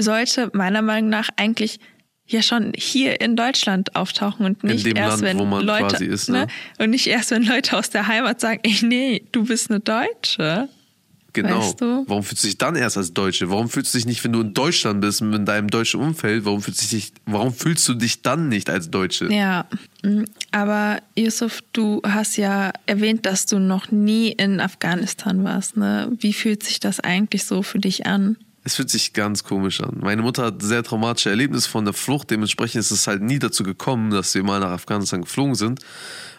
sollte 0.00 0.50
meiner 0.54 0.82
Meinung 0.82 1.10
nach 1.10 1.28
eigentlich 1.36 1.78
ja 2.26 2.42
schon 2.42 2.72
hier 2.76 3.20
in 3.20 3.36
Deutschland 3.36 3.94
auftauchen 3.94 4.46
und 4.46 4.64
nicht 4.64 4.86
erst, 4.86 5.22
Land, 5.22 5.38
wenn 5.38 5.50
Leute 5.66 6.04
ist, 6.04 6.28
ne? 6.28 6.46
ne? 6.46 6.46
und 6.78 6.90
nicht 6.90 7.06
erst, 7.06 7.30
wenn 7.30 7.44
Leute 7.44 7.76
aus 7.76 7.90
der 7.90 8.06
Heimat 8.06 8.40
sagen, 8.40 8.60
ey, 8.62 8.78
nee, 8.82 9.22
du 9.32 9.44
bist 9.44 9.70
eine 9.70 9.80
Deutsche. 9.80 10.68
Genau. 11.36 11.58
Weißt 11.58 11.80
du? 11.82 12.04
Warum 12.06 12.22
fühlst 12.22 12.44
du 12.44 12.48
dich 12.48 12.56
dann 12.56 12.76
erst 12.76 12.96
als 12.96 13.12
Deutsche? 13.12 13.50
Warum 13.50 13.68
fühlst 13.68 13.92
du 13.92 13.98
dich 13.98 14.06
nicht, 14.06 14.24
wenn 14.24 14.32
du 14.32 14.40
in 14.40 14.54
Deutschland 14.54 15.02
bist, 15.02 15.20
in 15.20 15.44
deinem 15.44 15.68
deutschen 15.68 16.00
Umfeld, 16.00 16.46
warum 16.46 16.62
fühlst 16.62 16.82
du 16.82 16.96
dich, 16.96 17.12
warum 17.26 17.52
fühlst 17.52 17.86
du 17.88 17.94
dich 17.94 18.22
dann 18.22 18.48
nicht 18.48 18.70
als 18.70 18.90
Deutsche? 18.90 19.30
Ja, 19.30 19.66
mm, 20.02 20.24
aber 20.50 21.02
Yusuf, 21.14 21.60
du 21.74 22.00
hast 22.06 22.38
ja 22.38 22.72
erwähnt, 22.86 23.26
dass 23.26 23.44
du 23.44 23.58
noch 23.58 23.90
nie 23.90 24.32
in 24.32 24.60
Afghanistan 24.60 25.44
warst. 25.44 25.76
Ne? 25.76 26.10
Wie 26.18 26.32
fühlt 26.32 26.62
sich 26.62 26.80
das 26.80 27.00
eigentlich 27.00 27.44
so 27.44 27.62
für 27.62 27.80
dich 27.80 28.06
an? 28.06 28.38
Es 28.66 28.74
fühlt 28.74 28.90
sich 28.90 29.12
ganz 29.12 29.44
komisch 29.44 29.80
an. 29.80 29.98
Meine 30.00 30.22
Mutter 30.22 30.46
hat 30.46 30.60
sehr 30.60 30.82
traumatische 30.82 31.30
Erlebnisse 31.30 31.70
von 31.70 31.84
der 31.84 31.94
Flucht. 31.94 32.32
Dementsprechend 32.32 32.80
ist 32.80 32.90
es 32.90 33.06
halt 33.06 33.22
nie 33.22 33.38
dazu 33.38 33.62
gekommen, 33.62 34.10
dass 34.10 34.34
wir 34.34 34.42
mal 34.42 34.58
nach 34.58 34.72
Afghanistan 34.72 35.22
geflogen 35.22 35.54
sind. 35.54 35.82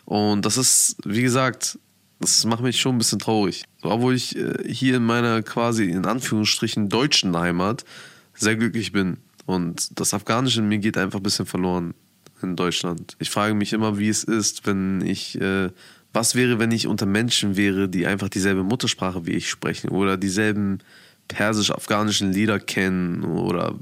Und 0.04 0.46
das 0.46 0.58
ist, 0.58 0.98
wie 1.06 1.22
gesagt, 1.22 1.80
das 2.20 2.44
macht 2.44 2.63
mich 2.63 2.82
schon 2.82 2.96
ein 2.96 2.98
bisschen 2.98 3.20
traurig. 3.20 3.63
Obwohl 3.82 4.13
ich 4.13 4.36
äh, 4.36 4.56
hier 4.68 4.98
in 4.98 5.06
meiner 5.06 5.42
quasi 5.42 5.86
in 5.86 6.06
Anführungsstrichen 6.06 6.90
deutschen 6.90 7.34
Heimat 7.38 7.86
sehr 8.34 8.58
glücklich 8.58 8.92
bin. 8.92 9.20
Und 9.46 9.98
das 9.98 10.13
Afghanische 10.13 10.60
in 10.60 10.68
mir 10.68 10.80
geht 10.80 10.98
einfach 10.98 11.22
ein 11.22 11.24
bisschen 11.24 11.46
verloren 11.46 11.94
in 12.42 12.58
Deutschland. 12.58 13.16
Ich 13.20 13.30
frage 13.30 13.54
mich 13.54 13.72
immer, 13.72 14.00
wie 14.00 14.10
es 14.10 14.26
ist, 14.26 14.68
wenn 14.68 15.00
ich, 15.00 15.40
äh, 15.40 15.70
was 16.12 16.36
wäre, 16.36 16.60
wenn 16.60 16.72
ich 16.72 16.88
unter 16.88 17.06
Menschen 17.06 17.56
wäre, 17.56 17.88
die 17.88 18.06
einfach 18.06 18.28
dieselbe 18.28 18.63
Muttersprache 18.63 19.26
wie 19.26 19.32
ich 19.32 19.50
sprechen 19.50 19.92
oder 19.92 20.18
dieselben 20.18 20.80
persisch-afghanischen 21.28 22.32
Lieder 22.32 22.60
kennen 22.60 23.24
oder 23.24 23.76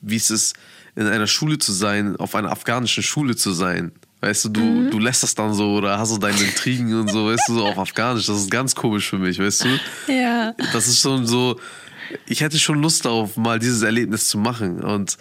wie 0.00 0.16
es 0.16 0.30
ist, 0.30 0.56
in 0.96 1.06
einer 1.06 1.26
Schule 1.26 1.58
zu 1.58 1.72
sein, 1.72 2.16
auf 2.16 2.34
einer 2.34 2.50
afghanischen 2.50 3.02
Schule 3.02 3.36
zu 3.36 3.52
sein. 3.52 3.92
Weißt 4.20 4.44
du, 4.44 4.48
du, 4.50 4.60
mhm. 4.60 4.90
du 4.90 4.98
lässt 4.98 5.22
das 5.22 5.34
dann 5.34 5.54
so 5.54 5.76
oder 5.76 5.98
hast 5.98 6.12
du 6.12 6.18
deine 6.18 6.38
Intrigen 6.38 6.94
und 7.00 7.10
so, 7.10 7.26
weißt 7.26 7.48
du, 7.48 7.54
so 7.54 7.66
auf 7.66 7.78
Afghanisch. 7.78 8.26
Das 8.26 8.36
ist 8.36 8.50
ganz 8.50 8.74
komisch 8.74 9.08
für 9.08 9.18
mich, 9.18 9.38
weißt 9.38 9.64
du? 9.64 10.12
Ja. 10.12 10.52
Das 10.72 10.88
ist 10.88 11.00
schon 11.00 11.26
so, 11.26 11.58
ich 12.26 12.42
hätte 12.42 12.58
schon 12.58 12.82
Lust 12.82 13.06
darauf, 13.06 13.36
mal 13.36 13.58
dieses 13.58 13.80
Erlebnis 13.80 14.28
zu 14.28 14.36
machen. 14.36 14.82
Und 14.82 15.16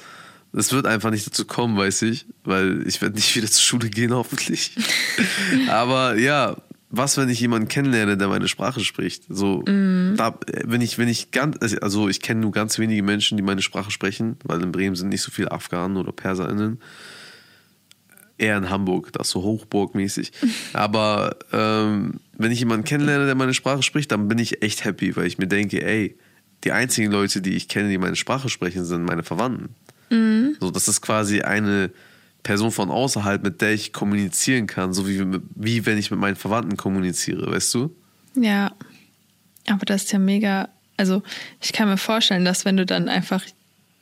es 0.51 0.73
wird 0.73 0.85
einfach 0.85 1.11
nicht 1.11 1.25
dazu 1.25 1.45
kommen, 1.45 1.77
weiß 1.77 2.01
ich, 2.03 2.25
weil 2.43 2.85
ich 2.87 3.01
werde 3.01 3.15
nicht 3.15 3.33
wieder 3.35 3.47
zur 3.47 3.61
Schule 3.61 3.89
gehen, 3.89 4.13
hoffentlich. 4.13 4.75
Aber 5.69 6.17
ja, 6.17 6.57
was, 6.91 7.17
wenn 7.17 7.29
ich 7.29 7.39
jemanden 7.39 7.67
kennenlerne, 7.67 8.17
der 8.17 8.27
meine 8.27 8.47
Sprache 8.47 8.79
spricht? 8.79 9.23
So, 9.29 9.59
mm. 9.59 10.15
da, 10.17 10.39
wenn 10.63 10.81
ich, 10.81 10.97
wenn 10.97 11.07
ich 11.07 11.31
ganz, 11.31 11.57
also 11.81 12.09
ich 12.09 12.21
kenne 12.21 12.41
nur 12.41 12.51
ganz 12.51 12.79
wenige 12.79 13.03
Menschen, 13.03 13.37
die 13.37 13.43
meine 13.43 13.61
Sprache 13.61 13.91
sprechen, 13.91 14.37
weil 14.43 14.61
in 14.63 14.71
Bremen 14.71 14.95
sind 14.95 15.09
nicht 15.09 15.21
so 15.21 15.31
viele 15.31 15.51
Afghanen 15.51 15.97
oder 15.97 16.11
PerserInnen. 16.11 16.79
Eher 18.39 18.57
in 18.57 18.69
Hamburg, 18.69 19.13
das 19.13 19.27
ist 19.27 19.33
so 19.33 19.43
hochburgmäßig. 19.43 20.31
Aber 20.73 21.37
ähm, 21.51 22.21
wenn 22.37 22.51
ich 22.51 22.59
jemanden 22.59 22.85
kennenlerne, 22.85 23.27
der 23.27 23.35
meine 23.35 23.53
Sprache 23.53 23.83
spricht, 23.83 24.11
dann 24.11 24.27
bin 24.27 24.39
ich 24.39 24.63
echt 24.63 24.83
happy, 24.83 25.15
weil 25.15 25.27
ich 25.27 25.37
mir 25.37 25.47
denke, 25.47 25.85
ey, 25.85 26.17
die 26.63 26.71
einzigen 26.71 27.11
Leute, 27.11 27.41
die 27.41 27.55
ich 27.55 27.67
kenne, 27.67 27.89
die 27.89 27.97
meine 27.99 28.15
Sprache 28.15 28.49
sprechen, 28.49 28.83
sind 28.83 29.03
meine 29.03 29.23
Verwandten. 29.23 29.75
Mm. 30.09 30.55
So, 30.59 30.71
das 30.71 30.87
ist 30.87 31.01
quasi 31.01 31.41
eine 31.41 31.91
Person 32.43 32.71
von 32.71 32.89
außerhalb, 32.89 33.43
mit 33.43 33.61
der 33.61 33.73
ich 33.73 33.93
kommunizieren 33.93 34.67
kann, 34.67 34.93
so 34.93 35.07
wie, 35.07 35.23
wie 35.55 35.85
wenn 35.85 35.97
ich 35.97 36.11
mit 36.11 36.19
meinen 36.19 36.35
Verwandten 36.35 36.77
kommuniziere, 36.77 37.51
weißt 37.51 37.73
du? 37.73 37.95
Ja, 38.35 38.71
aber 39.67 39.85
das 39.85 40.03
ist 40.03 40.11
ja 40.11 40.19
mega. 40.19 40.69
Also 40.97 41.21
ich 41.61 41.73
kann 41.73 41.89
mir 41.89 41.97
vorstellen, 41.97 42.45
dass 42.45 42.65
wenn 42.65 42.77
du 42.77 42.85
dann 42.85 43.09
einfach 43.09 43.43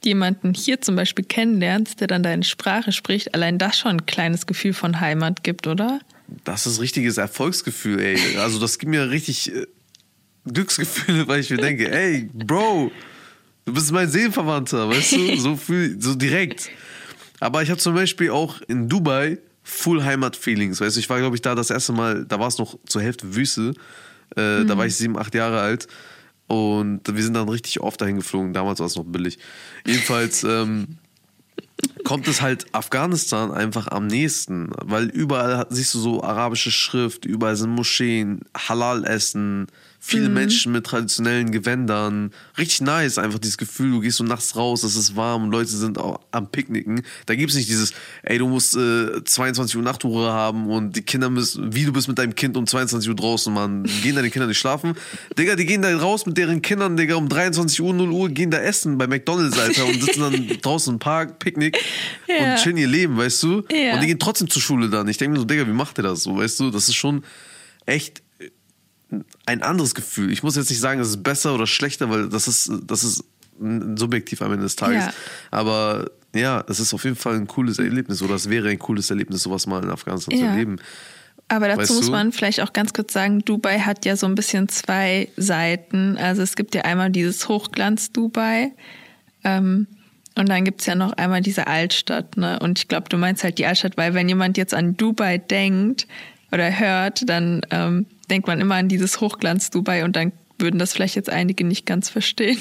jemanden 0.04 0.54
hier 0.54 0.82
zum 0.82 0.96
Beispiel 0.96 1.26
kennenlernst, 1.26 2.00
der 2.00 2.08
dann 2.08 2.24
deine 2.24 2.44
Sprache 2.44 2.92
spricht, 2.92 3.34
allein 3.34 3.58
das 3.58 3.78
schon 3.78 3.92
ein 3.92 4.06
kleines 4.06 4.46
Gefühl 4.46 4.74
von 4.74 5.00
Heimat 5.00 5.44
gibt, 5.44 5.68
oder? 5.68 6.00
Das 6.44 6.68
ist 6.68 6.80
richtiges 6.80 7.18
Erfolgsgefühl, 7.18 8.00
ey. 8.00 8.38
Also 8.38 8.60
das 8.60 8.80
gibt 8.80 8.92
mir 8.92 9.10
richtig 9.10 9.54
äh, 9.54 9.66
Glücksgefühle, 10.46 11.28
weil 11.28 11.40
ich 11.40 11.50
mir 11.50 11.58
denke, 11.58 11.92
ey, 11.92 12.30
Bro, 12.34 12.92
du 13.66 13.74
bist 13.74 13.92
mein 13.92 14.10
Seelenverwandter, 14.10 14.90
weißt 14.90 15.14
du? 15.14 15.36
So, 15.38 15.56
viel, 15.56 16.02
so 16.02 16.16
direkt. 16.16 16.70
Aber 17.40 17.62
ich 17.62 17.70
habe 17.70 17.80
zum 17.80 17.96
Beispiel 17.96 18.32
auch 18.32 18.62
in 18.68 18.90
Dubai 18.90 19.40
Full 19.64 20.04
Heimat-Feelings. 20.04 20.80
Weißt 20.80 20.96
du, 20.96 21.00
ich 21.00 21.10
war, 21.10 21.20
glaube 21.20 21.36
ich, 21.36 21.42
da 21.42 21.54
das 21.54 21.70
erste 21.70 21.94
Mal, 21.94 22.26
da 22.26 22.40
war 22.40 22.48
es 22.48 22.58
noch 22.58 22.78
zur 22.86 23.02
Hälfte 23.02 23.36
Wüste. 23.36 23.74
Äh, 24.36 24.60
mhm. 24.60 24.68
Da 24.68 24.78
war 24.78 24.86
ich 24.86 24.96
sieben, 24.96 25.18
acht 25.18 25.36
Jahre 25.36 25.60
alt. 25.60 25.88
Und 26.48 27.02
wir 27.06 27.24
sind 27.24 27.34
dann 27.34 27.50
richtig 27.50 27.82
oft 27.82 28.00
dahin 28.00 28.16
geflogen. 28.16 28.54
Damals 28.54 28.80
war 28.80 28.88
es 28.88 28.96
noch 28.96 29.04
billig. 29.04 29.38
Jedenfalls, 29.86 30.44
ähm, 30.44 30.98
kommt 32.04 32.28
es 32.28 32.42
halt 32.42 32.66
Afghanistan 32.74 33.52
einfach 33.52 33.88
am 33.88 34.08
nächsten, 34.08 34.70
weil 34.84 35.06
überall 35.10 35.68
siehst 35.70 35.94
du 35.94 36.00
so 36.00 36.24
arabische 36.24 36.72
Schrift, 36.72 37.26
überall 37.26 37.56
sind 37.56 37.72
Moscheen, 37.72 38.42
Halal-Essen, 38.56 39.68
viele 40.08 40.30
mhm. 40.30 40.36
Menschen 40.36 40.72
mit 40.72 40.86
traditionellen 40.86 41.52
Gewändern. 41.52 42.32
Richtig 42.58 42.80
nice, 42.80 43.18
einfach 43.18 43.40
dieses 43.40 43.58
Gefühl, 43.58 43.92
du 43.92 44.00
gehst 44.00 44.18
so 44.18 44.24
nachts 44.24 44.56
raus, 44.56 44.84
es 44.84 44.96
ist 44.96 45.18
warm, 45.18 45.52
Leute 45.52 45.70
sind 45.70 45.98
auch 45.98 46.22
am 46.32 46.50
Picknicken. 46.50 47.02
Da 47.26 47.36
gibt 47.36 47.52
es 47.52 47.58
nicht 47.58 47.68
dieses, 47.68 47.92
ey, 48.24 48.38
du 48.38 48.48
musst 48.48 48.78
äh, 48.78 49.22
22 49.22 49.76
Uhr 49.76 49.84
Nachtruhe 49.84 50.32
haben 50.32 50.70
und 50.70 50.96
die 50.96 51.02
Kinder 51.02 51.30
müssen, 51.30 51.76
wie 51.76 51.84
du 51.84 51.92
bist 51.92 52.08
mit 52.08 52.18
deinem 52.18 52.36
Kind 52.36 52.56
um 52.56 52.66
22 52.66 53.10
Uhr 53.10 53.16
draußen, 53.16 53.54
Mann. 53.54 53.84
Gehen 54.02 54.16
deine 54.16 54.30
Kinder 54.30 54.48
nicht 54.48 54.60
schlafen? 54.60 54.94
Digga, 55.38 55.58
die 55.58 55.66
gehen 55.66 55.82
da 55.82 55.96
raus 55.98 56.26
mit 56.26 56.38
deren 56.38 56.62
Kindern, 56.62 56.96
Digga, 56.96 57.16
um 57.16 57.28
23 57.28 57.82
Uhr, 57.82 57.94
0 57.94 58.10
Uhr, 58.10 58.30
gehen 58.30 58.50
da 58.50 58.60
essen 58.60 58.98
bei 58.98 59.08
McDonalds, 59.08 59.60
Alter, 59.60 59.86
und 59.88 60.02
sitzen 60.02 60.22
dann 60.22 60.48
draußen 60.62 60.94
im 60.94 61.00
Park, 61.00 61.40
Picknick 61.40 61.78
ja. 62.28 62.54
und 62.54 62.60
chillen 62.60 62.78
ihr 62.78 62.88
Leben, 62.88 63.18
weißt 63.18 63.44
du? 63.44 63.64
Ja. 63.70 63.96
Und 63.96 64.02
die 64.04 64.08
gehen 64.08 64.20
trotzdem 64.20 64.50
zur 64.50 64.62
Schule 64.62 64.90
dann. 64.90 65.10
Ich 65.10 65.18
denke 65.18 65.34
mir 65.34 65.40
so, 65.40 65.46
Digga, 65.46 65.68
wie 65.68 65.74
macht 65.74 66.00
ihr 66.00 66.04
das 66.04 66.24
so, 66.24 66.38
weißt 66.38 66.62
du? 66.62 66.72
Das 66.72 66.88
ist 66.88 66.96
schon 66.96 67.24
echt 67.86 68.22
ein 69.46 69.62
anderes 69.62 69.96
Gefühl. 69.96 70.32
Ich 70.32 70.44
muss 70.44 70.56
jetzt 70.56 70.70
nicht 70.70 70.80
sagen, 70.80 71.00
es 71.00 71.10
ist 71.10 71.24
besser 71.24 71.56
oder 71.56 71.68
schlechter, 71.68 72.10
weil 72.10 72.30
das 72.30 72.48
ist, 72.48 72.72
das 72.86 73.04
ist 73.04 73.24
subjektiv 73.96 74.42
am 74.42 74.52
Ende 74.52 74.64
des 74.64 74.76
Tages. 74.76 75.06
Ja. 75.06 75.14
Aber 75.52 76.12
ja, 76.36 76.64
es 76.68 76.80
ist 76.80 76.94
auf 76.94 77.04
jeden 77.04 77.16
Fall 77.16 77.36
ein 77.36 77.48
cooles 77.48 77.80
Erlebnis 77.80 78.22
oder 78.22 78.36
es 78.36 78.50
wäre 78.50 78.70
ein 78.70 78.80
cooles 78.80 79.10
Erlebnis, 79.10 79.44
sowas 79.44 79.66
mal 79.66 79.84
in 79.84 79.90
Afghanistan 79.90 80.38
ja. 80.38 80.46
zu 80.46 80.46
erleben. 80.46 80.78
Aber 81.50 81.68
dazu 81.68 81.80
weißt 81.80 81.96
muss 81.96 82.10
man 82.10 82.32
vielleicht 82.32 82.62
auch 82.62 82.74
ganz 82.74 82.94
kurz 82.94 83.14
sagen, 83.14 83.40
Dubai 83.46 83.80
hat 83.80 84.06
ja 84.06 84.18
so 84.18 84.28
ein 84.28 84.36
bisschen 84.36 84.68
zwei 84.68 85.30
Seiten. 85.38 86.18
Also 86.18 86.42
es 86.42 86.56
gibt 86.56 86.76
ja 86.76 86.82
einmal 86.82 87.10
dieses 87.10 87.48
Hochglanz-Dubai 87.48 88.74
ähm, 89.46 89.88
und 90.36 90.50
dann 90.50 90.66
gibt 90.66 90.82
es 90.82 90.88
ja 90.88 90.96
noch 90.96 91.14
einmal 91.14 91.42
diese 91.42 91.68
Altstadt. 91.68 92.36
Ne? 92.36 92.60
Und 92.60 92.80
ich 92.80 92.88
glaube, 92.90 93.08
du 93.08 93.18
meinst 93.18 93.44
halt 93.44 93.58
die 93.60 93.66
Altstadt, 93.66 93.96
weil 93.96 94.14
wenn 94.14 94.28
jemand 94.28 94.58
jetzt 94.58 94.74
an 94.74 94.98
Dubai 94.98 95.38
denkt 95.38 96.08
oder 96.52 96.78
hört, 96.78 97.28
dann 97.30 97.62
ähm, 97.72 98.06
denkt 98.30 98.48
man 98.48 98.60
immer 98.60 98.76
an 98.76 98.88
dieses 98.88 99.22
Hochglanz-Dubai 99.22 100.06
und 100.06 100.16
dann 100.16 100.32
würden 100.60 100.80
das 100.80 100.94
vielleicht 100.94 101.16
jetzt 101.16 101.30
einige 101.30 101.64
nicht 101.64 101.86
ganz 101.86 102.10
verstehen. 102.10 102.58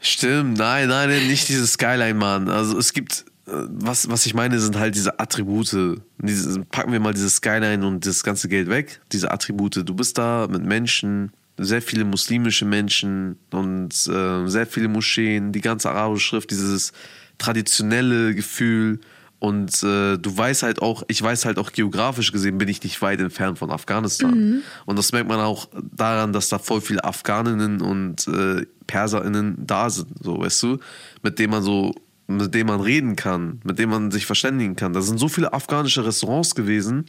Stimmt, 0.00 0.58
nein, 0.58 0.88
nein, 0.88 1.26
nicht 1.26 1.48
dieses 1.48 1.72
Skyline, 1.72 2.14
Mann. 2.14 2.48
Also 2.48 2.78
es 2.78 2.92
gibt, 2.92 3.24
äh, 3.46 3.52
was, 3.52 4.08
was 4.08 4.26
ich 4.26 4.34
meine, 4.34 4.60
sind 4.60 4.76
halt 4.76 4.94
diese 4.94 5.18
Attribute. 5.18 5.76
Diese, 6.18 6.64
packen 6.70 6.92
wir 6.92 7.00
mal 7.00 7.14
dieses 7.14 7.36
Skyline 7.36 7.84
und 7.84 8.06
das 8.06 8.22
ganze 8.22 8.48
Geld 8.48 8.68
weg, 8.68 9.00
diese 9.12 9.32
Attribute. 9.32 9.88
Du 9.88 9.94
bist 9.94 10.16
da 10.16 10.46
mit 10.48 10.62
Menschen, 10.62 11.32
sehr 11.56 11.82
viele 11.82 12.04
muslimische 12.04 12.64
Menschen 12.64 13.36
und 13.50 13.92
äh, 14.06 14.46
sehr 14.48 14.66
viele 14.66 14.86
Moscheen, 14.86 15.50
die 15.50 15.60
ganze 15.60 15.90
arabische 15.90 16.26
Schrift, 16.26 16.50
dieses 16.52 16.92
traditionelle 17.38 18.34
Gefühl 18.34 19.00
und 19.40 19.82
äh, 19.84 20.16
du 20.16 20.36
weißt 20.36 20.64
halt 20.64 20.82
auch, 20.82 21.04
ich 21.06 21.22
weiß 21.22 21.44
halt 21.44 21.58
auch 21.58 21.70
geografisch 21.70 22.32
gesehen, 22.32 22.58
bin 22.58 22.68
ich 22.68 22.82
nicht 22.82 23.00
weit 23.02 23.20
entfernt 23.20 23.58
von 23.58 23.70
Afghanistan. 23.70 24.30
Mhm. 24.30 24.62
Und 24.84 24.98
das 24.98 25.12
merkt 25.12 25.28
man 25.28 25.38
auch 25.38 25.68
daran, 25.96 26.32
dass 26.32 26.48
da 26.48 26.58
voll 26.58 26.80
viele 26.80 27.04
Afghaninnen 27.04 27.80
und 27.80 28.26
äh, 28.26 28.66
PerserInnen 28.88 29.54
da 29.64 29.90
sind, 29.90 30.08
so 30.20 30.40
weißt 30.40 30.62
du, 30.64 30.78
mit 31.22 31.38
denen 31.38 31.52
man 31.52 31.62
so, 31.62 31.94
mit 32.26 32.52
denen 32.52 32.68
man 32.68 32.80
reden 32.80 33.14
kann, 33.14 33.60
mit 33.62 33.78
denen 33.78 33.92
man 33.92 34.10
sich 34.10 34.26
verständigen 34.26 34.74
kann. 34.74 34.92
Da 34.92 35.02
sind 35.02 35.18
so 35.18 35.28
viele 35.28 35.52
afghanische 35.52 36.04
Restaurants 36.04 36.56
gewesen, 36.56 37.06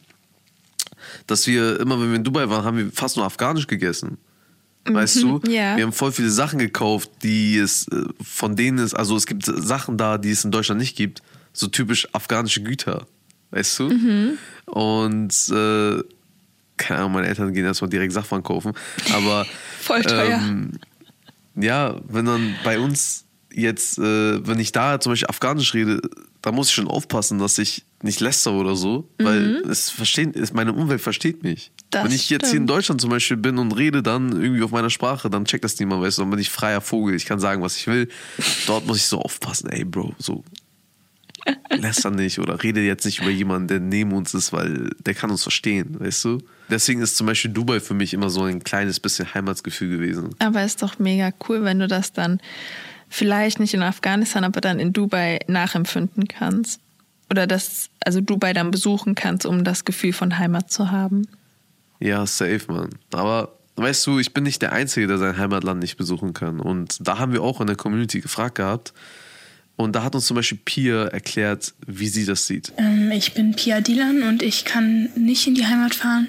dass 1.26 1.48
wir 1.48 1.80
immer, 1.80 2.00
wenn 2.00 2.10
wir 2.10 2.16
in 2.18 2.24
Dubai 2.24 2.48
waren, 2.48 2.64
haben 2.64 2.78
wir 2.78 2.92
fast 2.92 3.18
nur 3.18 3.26
afghanisch 3.26 3.66
gegessen. 3.66 4.20
Weißt 4.86 5.24
mhm, 5.24 5.42
du? 5.42 5.52
Ja. 5.52 5.78
Wir 5.78 5.84
haben 5.84 5.94
voll 5.94 6.12
viele 6.12 6.30
Sachen 6.30 6.60
gekauft, 6.60 7.10
die 7.24 7.58
es, 7.58 7.88
äh, 7.88 8.04
von 8.22 8.56
denen 8.56 8.78
es, 8.78 8.94
also 8.94 9.16
es 9.16 9.26
gibt 9.26 9.46
Sachen 9.46 9.98
da, 9.98 10.20
die 10.20 10.30
es 10.30 10.46
in 10.46 10.52
Deutschland 10.52 10.80
nicht 10.80 10.96
gibt 10.96 11.24
so 11.54 11.68
typisch 11.68 12.08
afghanische 12.14 12.62
Güter, 12.64 13.08
weißt 13.52 13.80
du? 13.80 13.84
Mhm. 13.90 14.38
Und 14.66 15.34
äh, 15.50 16.04
keine 16.78 17.00
Ahnung, 17.02 17.14
meine 17.14 17.28
Eltern 17.28 17.54
gehen 17.54 17.66
erstmal 17.66 17.90
direkt 17.90 18.14
Sachen 18.14 18.42
kaufen. 18.44 18.74
Aber 19.14 19.46
voll 19.80 20.02
teuer. 20.02 20.40
Ähm, 20.42 20.72
ja, 21.56 22.00
wenn 22.08 22.26
dann 22.26 22.56
bei 22.64 22.80
uns 22.80 23.26
jetzt, 23.54 23.98
äh, 24.00 24.48
wenn 24.48 24.60
ich 24.60 24.72
da 24.72 25.00
zum 25.00 25.12
Beispiel 25.12 25.28
Afghanisch 25.28 25.74
rede, 25.74 26.02
da 26.42 26.52
muss 26.52 26.70
ich 26.70 26.76
schon 26.76 26.88
aufpassen, 26.88 27.40
dass 27.40 27.58
ich 27.58 27.84
nicht 28.02 28.22
läster 28.22 28.54
oder 28.54 28.76
so, 28.76 29.10
mhm. 29.18 29.26
weil 29.26 29.56
es 29.70 29.90
versteht, 29.90 30.36
es, 30.36 30.54
meine 30.54 30.72
Umwelt 30.72 31.02
versteht 31.02 31.44
mich. 31.44 31.72
Das 31.90 32.06
wenn 32.06 32.12
ich 32.12 32.30
jetzt 32.30 32.48
stimmt. 32.48 32.52
hier 32.52 32.60
in 32.62 32.68
Deutschland 32.68 33.02
zum 33.02 33.10
Beispiel 33.10 33.36
bin 33.36 33.58
und 33.58 33.74
rede 33.74 34.02
dann 34.02 34.42
irgendwie 34.42 34.64
auf 34.64 34.72
meiner 34.72 34.90
Sprache, 34.90 35.30
dann 35.30 35.46
checkt 35.46 35.66
das 35.66 35.78
niemand, 35.80 36.02
weißt 36.02 36.18
du, 36.18 36.22
dann 36.22 36.32
bin 36.32 36.40
ich 36.40 36.50
freier 36.50 36.80
Vogel, 36.80 37.16
ich 37.16 37.26
kann 37.26 37.40
sagen, 37.40 37.62
was 37.62 37.76
ich 37.76 37.88
will. 37.88 38.08
Dort 38.68 38.88
muss 38.88 38.98
ich 38.98 39.06
so 39.06 39.20
aufpassen, 39.20 39.70
ey 39.70 39.84
Bro, 39.84 40.14
so 40.18 40.44
lästern 41.72 42.16
nicht 42.16 42.40
oder 42.40 42.62
rede 42.64 42.82
jetzt 42.82 43.06
nicht 43.06 43.22
über 43.22 43.30
jemanden, 43.30 43.68
der 43.68 43.80
neben 43.80 44.12
uns 44.14 44.34
ist, 44.34 44.54
weil 44.54 44.90
der 45.00 45.14
kann 45.14 45.32
uns 45.32 45.44
verstehen, 45.44 46.00
weißt 46.00 46.26
du? 46.26 46.38
Deswegen 46.70 47.02
ist 47.02 47.18
zum 47.18 47.28
Beispiel 47.28 47.52
Dubai 47.52 47.80
für 47.80 47.94
mich 47.94 48.14
immer 48.14 48.30
so 48.30 48.44
ein 48.44 48.64
kleines 48.64 49.00
bisschen 49.00 49.34
Heimatsgefühl 49.34 49.98
gewesen. 49.98 50.36
Aber 50.40 50.64
ist 50.64 50.82
doch 50.82 51.00
mega 51.00 51.32
cool, 51.48 51.64
wenn 51.64 51.80
du 51.80 51.88
das 51.88 52.14
dann 52.14 52.40
vielleicht 53.10 53.60
nicht 53.60 53.74
in 53.74 53.82
Afghanistan, 53.82 54.44
aber 54.44 54.62
dann 54.62 54.80
in 54.80 54.94
Dubai 54.94 55.40
nachempfinden 55.48 56.28
kannst. 56.28 56.80
Oder 57.32 57.48
das, 57.48 57.90
also 58.04 58.22
Dubai 58.22 58.54
dann 58.54 58.72
besuchen 58.72 59.16
kannst, 59.16 59.46
um 59.46 59.64
das 59.64 59.86
Gefühl 59.86 60.14
von 60.14 60.38
Heimat 60.38 60.72
zu 60.72 60.92
haben. 60.92 61.28
Ja, 62.00 62.26
safe, 62.26 62.62
man. 62.68 62.90
Aber 63.12 63.56
weißt 63.76 64.06
du, 64.08 64.20
ich 64.20 64.34
bin 64.34 64.44
nicht 64.44 64.62
der 64.62 64.72
Einzige, 64.72 65.08
der 65.08 65.18
sein 65.18 65.38
Heimatland 65.38 65.80
nicht 65.80 65.98
besuchen 65.98 66.34
kann. 66.34 66.60
Und 66.60 66.98
da 67.02 67.20
haben 67.20 67.34
wir 67.34 67.44
auch 67.44 67.62
in 67.62 67.68
der 67.68 67.76
Community 67.76 68.22
gefragt 68.22 68.56
gehabt, 68.56 68.94
und 69.80 69.96
da 69.96 70.04
hat 70.04 70.14
uns 70.14 70.26
zum 70.26 70.36
Beispiel 70.36 70.60
Pia 70.66 71.06
erklärt, 71.06 71.74
wie 71.88 72.10
sie 72.10 72.26
das 72.26 72.46
sieht. 72.46 72.74
Ähm, 72.78 73.14
ich 73.14 73.34
bin 73.34 73.54
Pia 73.54 73.80
Dilan 73.80 74.24
und 74.24 74.44
ich 74.44 74.66
kann 74.66 75.08
nicht 75.16 75.48
in 75.48 75.56
die 75.56 75.66
Heimat 75.66 75.96
fahren. 75.96 76.28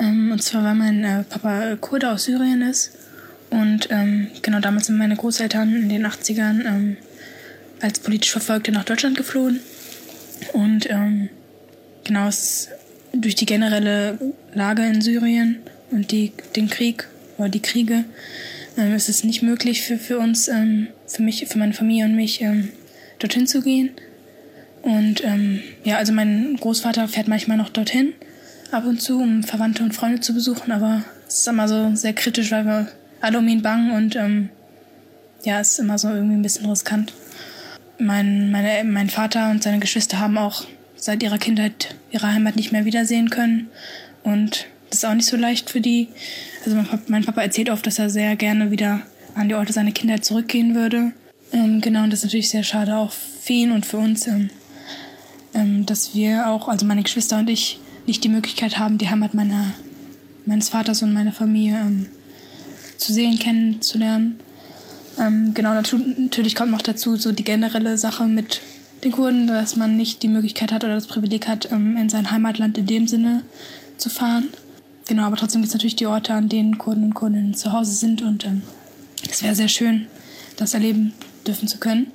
Ähm, 0.00 0.32
und 0.32 0.42
zwar, 0.42 0.64
weil 0.64 0.74
mein 0.74 1.04
äh, 1.04 1.22
Papa 1.22 1.76
Kurde 1.76 2.10
aus 2.10 2.24
Syrien 2.24 2.62
ist. 2.62 2.90
Und 3.50 3.86
ähm, 3.90 4.26
genau 4.42 4.58
damals 4.58 4.86
sind 4.86 4.98
meine 4.98 5.14
Großeltern 5.14 5.76
in 5.76 5.88
den 5.88 6.04
80ern 6.04 6.66
ähm, 6.66 6.96
als 7.80 8.00
politisch 8.00 8.32
Verfolgte 8.32 8.72
nach 8.72 8.84
Deutschland 8.84 9.16
geflohen. 9.16 9.60
Und 10.52 10.90
ähm, 10.90 11.28
genau 12.02 12.26
es 12.26 12.70
durch 13.12 13.36
die 13.36 13.46
generelle 13.46 14.18
Lage 14.54 14.84
in 14.84 15.02
Syrien 15.02 15.60
und 15.92 16.10
die, 16.10 16.32
den 16.56 16.68
Krieg 16.68 17.06
oder 17.38 17.48
die 17.48 17.62
Kriege 17.62 18.06
ähm, 18.76 18.92
ist 18.92 19.08
es 19.08 19.22
nicht 19.22 19.44
möglich 19.44 19.82
für, 19.82 19.98
für 19.98 20.18
uns, 20.18 20.48
ähm, 20.48 20.88
für 21.06 21.22
mich, 21.22 21.46
für 21.46 21.58
meine 21.58 21.72
Familie 21.72 22.04
und 22.04 22.16
mich, 22.16 22.40
ähm, 22.40 22.70
dorthin 23.18 23.46
zu 23.46 23.62
gehen. 23.62 23.90
Und 24.82 25.24
ähm, 25.24 25.62
ja, 25.84 25.96
also 25.96 26.12
mein 26.12 26.56
Großvater 26.56 27.08
fährt 27.08 27.28
manchmal 27.28 27.56
noch 27.56 27.70
dorthin, 27.70 28.12
ab 28.70 28.86
und 28.86 29.00
zu, 29.00 29.20
um 29.20 29.42
Verwandte 29.42 29.82
und 29.82 29.94
Freunde 29.94 30.20
zu 30.20 30.32
besuchen, 30.32 30.70
aber 30.70 31.02
es 31.26 31.38
ist 31.38 31.48
immer 31.48 31.66
so 31.66 31.94
sehr 31.94 32.12
kritisch, 32.12 32.52
weil 32.52 32.64
wir 32.64 32.88
alle 33.20 33.38
um 33.38 33.48
ihn 33.48 33.62
bangen 33.62 33.90
und 33.90 34.14
ähm, 34.14 34.50
ja, 35.44 35.60
es 35.60 35.72
ist 35.72 35.78
immer 35.78 35.98
so 35.98 36.08
irgendwie 36.08 36.36
ein 36.36 36.42
bisschen 36.42 36.68
riskant. 36.68 37.12
Mein, 37.98 38.50
meine, 38.50 38.84
mein 38.84 39.08
Vater 39.08 39.50
und 39.50 39.62
seine 39.62 39.78
Geschwister 39.78 40.18
haben 40.18 40.38
auch 40.38 40.64
seit 40.96 41.22
ihrer 41.22 41.38
Kindheit 41.38 41.94
ihre 42.10 42.32
Heimat 42.32 42.56
nicht 42.56 42.72
mehr 42.72 42.84
wiedersehen 42.84 43.30
können. 43.30 43.68
Und 44.22 44.66
das 44.90 44.98
ist 44.98 45.04
auch 45.04 45.14
nicht 45.14 45.26
so 45.26 45.36
leicht 45.36 45.70
für 45.70 45.80
die. 45.80 46.08
Also 46.64 46.84
mein 47.06 47.24
Papa 47.24 47.42
erzählt 47.42 47.70
oft, 47.70 47.86
dass 47.86 47.98
er 47.98 48.10
sehr 48.10 48.36
gerne 48.36 48.70
wieder 48.70 49.02
an 49.36 49.48
die 49.48 49.54
Orte 49.54 49.72
seiner 49.72 49.92
Kindheit 49.92 50.24
zurückgehen 50.24 50.74
würde. 50.74 51.12
Ähm, 51.52 51.80
genau, 51.80 52.02
und 52.02 52.12
das 52.12 52.20
ist 52.20 52.24
natürlich 52.24 52.48
sehr 52.48 52.64
schade 52.64 52.96
auch 52.96 53.12
für 53.12 53.52
ihn 53.52 53.70
und 53.70 53.86
für 53.86 53.98
uns, 53.98 54.26
ähm, 54.26 54.50
ähm, 55.54 55.86
dass 55.86 56.14
wir 56.14 56.48
auch, 56.48 56.68
also 56.68 56.86
meine 56.86 57.02
Geschwister 57.02 57.38
und 57.38 57.48
ich, 57.48 57.78
nicht 58.06 58.24
die 58.24 58.28
Möglichkeit 58.28 58.78
haben, 58.78 58.98
die 58.98 59.08
Heimat 59.08 59.34
meiner, 59.34 59.74
meines 60.44 60.68
Vaters 60.68 61.02
und 61.02 61.12
meiner 61.12 61.32
Familie 61.32 61.78
ähm, 61.78 62.06
zu 62.96 63.12
sehen, 63.12 63.38
kennenzulernen. 63.38 64.40
Ähm, 65.18 65.52
genau, 65.54 65.74
natürlich 65.74 66.54
kommt 66.54 66.70
noch 66.70 66.82
dazu 66.82 67.16
so 67.16 67.32
die 67.32 67.44
generelle 67.44 67.98
Sache 67.98 68.24
mit 68.24 68.60
den 69.04 69.12
Kurden, 69.12 69.46
dass 69.46 69.76
man 69.76 69.96
nicht 69.96 70.22
die 70.22 70.28
Möglichkeit 70.28 70.72
hat 70.72 70.84
oder 70.84 70.94
das 70.94 71.06
Privileg 71.06 71.46
hat, 71.48 71.70
ähm, 71.70 71.96
in 71.96 72.08
sein 72.08 72.30
Heimatland 72.30 72.78
in 72.78 72.86
dem 72.86 73.06
Sinne 73.06 73.42
zu 73.96 74.08
fahren. 74.08 74.48
Genau, 75.08 75.24
aber 75.24 75.36
trotzdem 75.36 75.62
gibt 75.62 75.68
es 75.68 75.74
natürlich 75.74 75.96
die 75.96 76.06
Orte, 76.06 76.34
an 76.34 76.48
denen 76.48 76.78
Kurden 76.78 77.04
und 77.04 77.14
Kurdinnen 77.14 77.54
zu 77.54 77.72
Hause 77.72 77.92
sind 77.92 78.22
und 78.22 78.44
ähm, 78.44 78.62
es 79.30 79.42
wäre 79.42 79.54
sehr 79.54 79.68
schön, 79.68 80.06
das 80.56 80.74
erleben 80.74 81.12
dürfen 81.46 81.68
zu 81.68 81.78
können. 81.78 82.08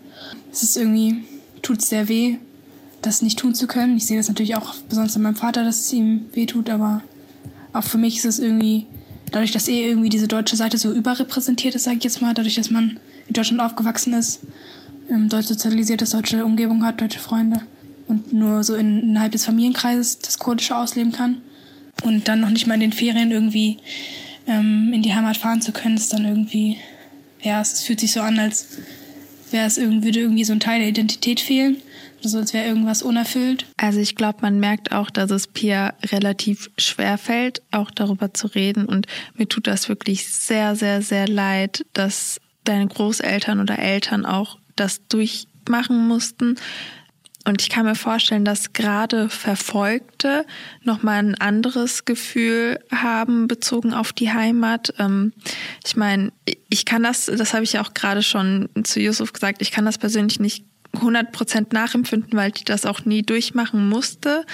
Es 0.51 0.63
ist 0.63 0.77
irgendwie, 0.77 1.23
tut 1.61 1.81
sehr 1.81 2.07
weh, 2.07 2.37
das 3.01 3.21
nicht 3.21 3.39
tun 3.39 3.55
zu 3.55 3.67
können. 3.67 3.97
Ich 3.97 4.05
sehe 4.05 4.17
das 4.17 4.27
natürlich 4.27 4.55
auch 4.55 4.75
besonders 4.89 5.15
an 5.15 5.23
meinem 5.23 5.35
Vater, 5.35 5.63
dass 5.63 5.79
es 5.79 5.93
ihm 5.93 6.25
weh 6.33 6.45
tut, 6.45 6.69
aber 6.69 7.01
auch 7.73 7.83
für 7.83 7.97
mich 7.97 8.17
ist 8.17 8.25
es 8.25 8.39
irgendwie, 8.39 8.85
dadurch, 9.31 9.51
dass 9.51 9.67
eh 9.67 9.87
irgendwie 9.87 10.09
diese 10.09 10.27
deutsche 10.27 10.55
Seite 10.55 10.77
so 10.77 10.91
überrepräsentiert 10.91 11.75
ist, 11.75 11.83
sage 11.83 11.97
ich 11.97 12.03
jetzt 12.03 12.21
mal, 12.21 12.33
dadurch, 12.33 12.55
dass 12.55 12.69
man 12.69 12.99
in 13.27 13.33
Deutschland 13.33 13.61
aufgewachsen 13.61 14.13
ist, 14.13 14.41
ähm, 15.09 15.29
deutsch 15.29 15.47
sozialisiert 15.47 16.01
ist, 16.01 16.13
deutsche 16.13 16.45
Umgebung 16.45 16.83
hat, 16.85 17.01
deutsche 17.01 17.19
Freunde 17.19 17.61
und 18.07 18.33
nur 18.33 18.63
so 18.63 18.75
in, 18.75 18.99
innerhalb 18.99 19.31
des 19.31 19.45
Familienkreises 19.45 20.19
das 20.19 20.37
Kurdische 20.37 20.75
ausleben 20.75 21.11
kann 21.11 21.41
und 22.03 22.27
dann 22.27 22.41
noch 22.41 22.49
nicht 22.49 22.67
mal 22.67 22.75
in 22.75 22.81
den 22.81 22.93
Ferien 22.93 23.31
irgendwie 23.31 23.77
ähm, 24.47 24.91
in 24.93 25.01
die 25.01 25.13
Heimat 25.13 25.37
fahren 25.37 25.61
zu 25.61 25.71
können, 25.71 25.95
ist 25.95 26.13
dann 26.13 26.25
irgendwie, 26.25 26.77
ja, 27.41 27.61
es 27.61 27.83
fühlt 27.83 27.99
sich 27.99 28.11
so 28.11 28.21
an, 28.21 28.39
als 28.39 28.67
wäre 29.51 29.67
es 29.67 29.77
irgendwie, 29.77 30.05
würde 30.05 30.19
irgendwie 30.19 30.43
so 30.43 30.53
ein 30.53 30.59
Teil 30.59 30.79
der 30.79 30.89
Identität 30.89 31.39
fehlen. 31.39 31.77
so 32.21 32.37
als 32.37 32.53
wäre 32.53 32.67
irgendwas 32.67 33.01
unerfüllt. 33.01 33.65
Also 33.77 33.99
ich 33.99 34.15
glaube, 34.15 34.39
man 34.41 34.59
merkt 34.59 34.91
auch, 34.91 35.09
dass 35.09 35.31
es 35.31 35.47
Pia 35.47 35.93
relativ 36.11 36.69
schwer 36.77 37.17
fällt, 37.17 37.61
auch 37.71 37.89
darüber 37.91 38.33
zu 38.33 38.47
reden. 38.47 38.85
Und 38.85 39.07
mir 39.35 39.47
tut 39.47 39.67
das 39.67 39.89
wirklich 39.89 40.27
sehr, 40.27 40.75
sehr, 40.75 41.01
sehr 41.01 41.27
leid, 41.27 41.83
dass 41.93 42.39
deine 42.63 42.87
Großeltern 42.87 43.59
oder 43.59 43.79
Eltern 43.79 44.25
auch 44.25 44.59
das 44.75 45.01
durchmachen 45.07 46.07
mussten. 46.07 46.57
Und 47.45 47.61
ich 47.61 47.69
kann 47.69 47.85
mir 47.85 47.95
vorstellen, 47.95 48.45
dass 48.45 48.73
gerade 48.73 49.29
Verfolgte 49.29 50.45
nochmal 50.83 51.19
ein 51.19 51.35
anderes 51.35 52.05
Gefühl 52.05 52.79
haben 52.91 53.47
bezogen 53.47 53.93
auf 53.93 54.13
die 54.13 54.31
Heimat. 54.31 54.93
Ähm, 54.99 55.33
ich 55.85 55.95
meine, 55.95 56.31
ich 56.69 56.85
kann 56.85 57.01
das, 57.01 57.25
das 57.25 57.53
habe 57.53 57.63
ich 57.63 57.73
ja 57.73 57.81
auch 57.81 57.93
gerade 57.93 58.21
schon 58.21 58.69
zu 58.83 58.99
Yusuf 58.99 59.33
gesagt, 59.33 59.61
ich 59.61 59.71
kann 59.71 59.85
das 59.85 59.97
persönlich 59.97 60.39
nicht 60.39 60.65
100 60.93 61.31
Prozent 61.31 61.73
nachempfinden, 61.73 62.37
weil 62.37 62.51
ich 62.55 62.65
das 62.65 62.85
auch 62.85 63.05
nie 63.05 63.23
durchmachen 63.23 63.89
musste. 63.89 64.45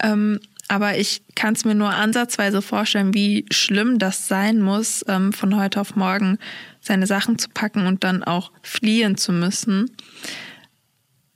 Ähm, 0.00 0.38
aber 0.68 0.98
ich 0.98 1.22
kann 1.34 1.54
es 1.54 1.64
mir 1.64 1.74
nur 1.74 1.94
ansatzweise 1.94 2.60
vorstellen, 2.60 3.14
wie 3.14 3.46
schlimm 3.50 3.98
das 3.98 4.28
sein 4.28 4.60
muss, 4.60 5.04
ähm, 5.08 5.32
von 5.32 5.56
heute 5.56 5.80
auf 5.80 5.96
morgen 5.96 6.38
seine 6.80 7.06
Sachen 7.06 7.38
zu 7.38 7.48
packen 7.48 7.86
und 7.86 8.04
dann 8.04 8.22
auch 8.22 8.52
fliehen 8.62 9.16
zu 9.16 9.32
müssen. 9.32 9.90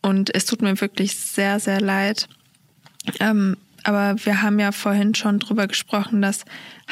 Und 0.03 0.35
es 0.35 0.45
tut 0.45 0.63
mir 0.63 0.81
wirklich 0.81 1.17
sehr, 1.17 1.61
sehr 1.61 1.81
leid. 1.81 2.29
Ähm, 3.21 3.57
aber 3.85 4.17
wir 4.25 4.43
haben 4.43 4.59
ja 4.59 4.73
vorhin 4.73 5.15
schon 5.15 5.39
drüber 5.39 5.67
gesprochen, 5.67 6.23
dass 6.23 6.45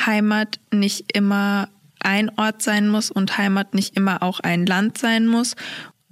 Heimat 0.05 0.59
nicht 0.73 1.13
immer 1.13 1.69
ein 2.01 2.31
Ort 2.37 2.63
sein 2.63 2.89
muss 2.89 3.11
und 3.11 3.37
Heimat 3.37 3.75
nicht 3.75 3.97
immer 3.97 4.23
auch 4.23 4.41
ein 4.41 4.67
Land 4.67 4.99
sein 4.99 5.27
muss. 5.27 5.55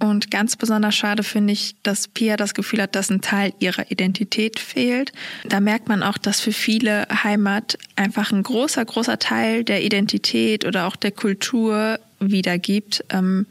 Und 0.01 0.31
ganz 0.31 0.55
besonders 0.55 0.95
schade 0.95 1.23
finde 1.23 1.51
ich, 1.51 1.75
dass 1.83 2.07
Pia 2.07 2.37
das 2.37 2.53
Gefühl 2.53 2.81
hat, 2.81 2.95
dass 2.95 3.09
ein 3.09 3.19
Teil 3.19 3.53
ihrer 3.59 3.91
Identität 3.91 4.57
fehlt. 4.57 5.11
Da 5.43 5.59
merkt 5.59 5.89
man 5.89 6.03
auch, 6.03 6.17
dass 6.17 6.39
für 6.39 6.53
viele 6.53 7.05
Heimat 7.23 7.77
einfach 7.97 8.31
ein 8.31 8.43
großer, 8.43 8.85
großer 8.85 9.19
Teil 9.19 9.65
der 9.65 9.83
Identität 9.83 10.63
oder 10.63 10.87
auch 10.87 10.95
der 10.95 11.11
Kultur 11.11 11.99
wiedergibt. 12.21 13.03
Ähm, 13.09 13.45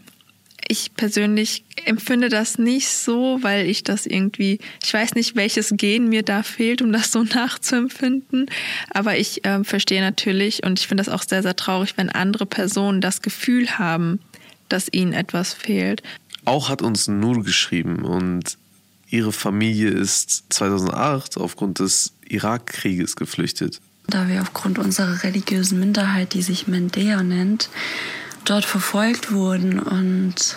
ich 0.66 0.94
persönlich 0.94 1.64
empfinde 1.84 2.28
das 2.28 2.58
nicht 2.58 2.88
so, 2.88 3.38
weil 3.42 3.66
ich 3.66 3.84
das 3.84 4.06
irgendwie, 4.06 4.58
ich 4.82 4.92
weiß 4.92 5.14
nicht, 5.14 5.36
welches 5.36 5.72
Gen 5.76 6.08
mir 6.08 6.22
da 6.22 6.42
fehlt, 6.42 6.82
um 6.82 6.92
das 6.92 7.12
so 7.12 7.22
nachzuempfinden. 7.34 8.46
Aber 8.90 9.16
ich 9.16 9.44
äh, 9.44 9.64
verstehe 9.64 10.00
natürlich 10.00 10.64
und 10.64 10.78
ich 10.78 10.86
finde 10.86 11.04
das 11.04 11.12
auch 11.12 11.22
sehr, 11.22 11.42
sehr 11.42 11.56
traurig, 11.56 11.94
wenn 11.96 12.10
andere 12.10 12.46
Personen 12.46 13.00
das 13.00 13.22
Gefühl 13.22 13.78
haben, 13.78 14.20
dass 14.68 14.88
ihnen 14.92 15.12
etwas 15.12 15.54
fehlt. 15.54 16.02
Auch 16.44 16.68
hat 16.68 16.82
uns 16.82 17.08
Nur 17.08 17.42
geschrieben 17.44 18.02
und 18.02 18.58
ihre 19.10 19.32
Familie 19.32 19.90
ist 19.90 20.44
2008 20.50 21.38
aufgrund 21.38 21.78
des 21.78 22.12
Irakkrieges 22.28 23.16
geflüchtet. 23.16 23.80
Da 24.06 24.28
wir 24.28 24.40
aufgrund 24.40 24.78
unserer 24.78 25.22
religiösen 25.22 25.80
Minderheit, 25.80 26.32
die 26.32 26.42
sich 26.42 26.66
Mendea 26.66 27.22
nennt, 27.22 27.68
dort 28.48 28.64
verfolgt 28.64 29.32
wurden. 29.32 29.78
Und 29.78 30.56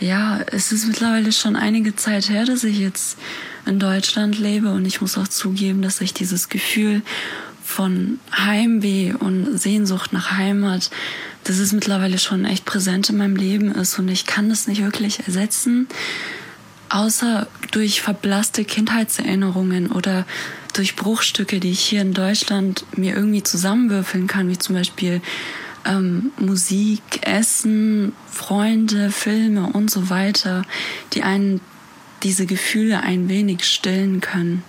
ja, 0.00 0.40
es 0.46 0.72
ist 0.72 0.86
mittlerweile 0.86 1.32
schon 1.32 1.56
einige 1.56 1.94
Zeit 1.96 2.28
her, 2.28 2.44
dass 2.44 2.64
ich 2.64 2.78
jetzt 2.78 3.18
in 3.66 3.78
Deutschland 3.78 4.38
lebe. 4.38 4.70
Und 4.70 4.84
ich 4.84 5.00
muss 5.00 5.18
auch 5.18 5.28
zugeben, 5.28 5.82
dass 5.82 6.00
ich 6.00 6.12
dieses 6.12 6.48
Gefühl 6.48 7.02
von 7.64 8.18
Heimweh 8.36 9.14
und 9.14 9.58
Sehnsucht 9.58 10.12
nach 10.12 10.32
Heimat, 10.32 10.90
dass 11.44 11.58
es 11.58 11.72
mittlerweile 11.72 12.18
schon 12.18 12.44
echt 12.44 12.64
präsent 12.64 13.08
in 13.10 13.16
meinem 13.16 13.36
Leben 13.36 13.72
ist. 13.72 13.98
Und 13.98 14.08
ich 14.08 14.26
kann 14.26 14.48
das 14.48 14.66
nicht 14.66 14.82
wirklich 14.82 15.20
ersetzen, 15.26 15.88
außer 16.88 17.46
durch 17.70 18.02
verblasste 18.02 18.64
Kindheitserinnerungen 18.64 19.90
oder 19.90 20.26
durch 20.74 20.96
Bruchstücke, 20.96 21.60
die 21.60 21.70
ich 21.70 21.80
hier 21.80 22.02
in 22.02 22.12
Deutschland 22.12 22.84
mir 22.96 23.14
irgendwie 23.14 23.42
zusammenwürfeln 23.42 24.26
kann, 24.26 24.48
wie 24.48 24.58
zum 24.58 24.74
Beispiel 24.74 25.20
ähm, 25.84 26.32
Musik, 26.38 27.02
Essen, 27.22 28.12
Freunde, 28.30 29.10
Filme 29.10 29.66
und 29.72 29.90
so 29.90 30.10
weiter, 30.10 30.62
die 31.12 31.22
einen 31.22 31.60
diese 32.22 32.46
Gefühle 32.46 33.00
ein 33.00 33.28
wenig 33.28 33.64
stillen 33.64 34.20
können. 34.20 34.62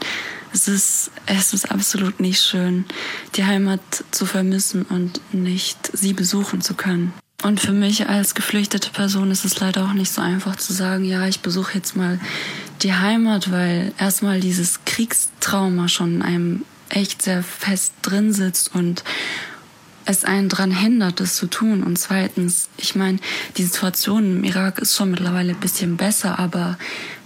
Es 0.53 0.67
ist, 0.67 1.11
es 1.25 1.53
ist 1.53 1.71
absolut 1.71 2.19
nicht 2.19 2.41
schön, 2.41 2.85
die 3.35 3.45
Heimat 3.45 3.81
zu 4.11 4.25
vermissen 4.25 4.83
und 4.83 5.19
nicht 5.33 5.89
sie 5.93 6.13
besuchen 6.13 6.61
zu 6.61 6.75
können. 6.75 7.13
Und 7.43 7.59
für 7.59 7.73
mich 7.73 8.07
als 8.07 8.35
geflüchtete 8.35 8.89
Person 8.91 9.29
ist 9.29 9.43
es 9.43 9.59
leider 9.59 9.83
auch 9.83 9.93
nicht 9.93 10.11
so 10.11 10.21
einfach 10.21 10.55
zu 10.55 10.71
sagen, 10.71 11.03
ja, 11.03 11.27
ich 11.27 11.41
besuche 11.41 11.75
jetzt 11.75 11.95
mal 11.95 12.19
die 12.83 12.93
Heimat, 12.93 13.51
weil 13.51 13.91
erstmal 13.97 14.39
dieses 14.39 14.85
Kriegstrauma 14.85 15.89
schon 15.89 16.15
in 16.15 16.21
einem 16.21 16.65
echt 16.89 17.21
sehr 17.21 17.43
fest 17.43 17.93
drin 18.01 18.31
sitzt 18.31 18.73
und 18.73 19.03
es 20.05 20.25
einen 20.25 20.49
daran 20.49 20.71
hindert, 20.71 21.19
das 21.19 21.35
zu 21.35 21.47
tun. 21.47 21.83
Und 21.83 21.97
zweitens, 21.97 22.69
ich 22.77 22.95
meine, 22.95 23.19
die 23.57 23.63
Situation 23.63 24.37
im 24.37 24.43
Irak 24.43 24.79
ist 24.79 24.95
schon 24.95 25.11
mittlerweile 25.11 25.53
ein 25.53 25.59
bisschen 25.59 25.97
besser, 25.97 26.39
aber 26.39 26.77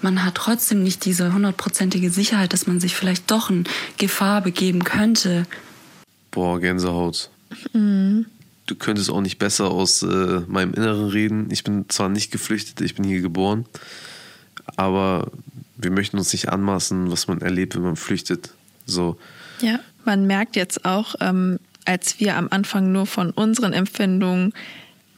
man 0.02 0.24
hat 0.24 0.36
trotzdem 0.36 0.84
nicht 0.84 1.06
diese 1.06 1.34
hundertprozentige 1.34 2.10
Sicherheit, 2.10 2.54
dass 2.54 2.68
man 2.68 2.80
sich 2.80 2.96
vielleicht 2.96 3.32
doch 3.32 3.50
in 3.50 3.66
Gefahr 3.98 4.42
begeben 4.42 4.84
könnte. 4.84 5.46
Boah, 6.32 6.60
Gänsehaut. 6.60 7.30
Mhm. 7.74 8.26
Du 8.66 8.76
könntest 8.76 9.10
auch 9.10 9.22
nicht 9.22 9.40
besser 9.40 9.72
aus 9.72 10.04
äh, 10.04 10.42
meinem 10.48 10.74
Inneren 10.74 11.08
reden. 11.08 11.48
Ich 11.52 11.64
bin 11.64 11.86
zwar 11.88 12.10
nicht 12.10 12.32
geflüchtet, 12.32 12.82
ich 12.82 12.96
bin 12.96 13.06
hier 13.06 13.22
geboren, 13.22 13.66
aber 14.76 15.32
wir 15.78 15.90
möchten 15.90 16.18
uns 16.18 16.34
nicht 16.34 16.50
anmaßen, 16.50 17.10
was 17.10 17.28
man 17.28 17.42
erlebt, 17.42 17.76
wenn 17.76 17.84
man 17.84 17.96
flüchtet. 17.96 18.54
So. 18.86 19.18
Ja, 19.62 19.80
man 20.04 20.28
merkt 20.28 20.56
jetzt 20.56 20.86
auch, 20.86 21.16
ähm, 21.22 21.60
als 21.88 22.20
wir 22.20 22.36
am 22.36 22.48
Anfang 22.52 22.92
nur 22.92 23.06
von 23.06 23.32
unseren 23.32 23.74
Empfindungen, 23.74 24.54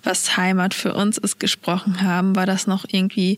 was 0.03 0.37
Heimat 0.37 0.73
für 0.73 0.93
uns 0.93 1.17
ist, 1.17 1.39
gesprochen 1.39 2.01
haben, 2.01 2.35
war 2.35 2.45
das 2.45 2.67
noch 2.67 2.85
irgendwie 2.87 3.37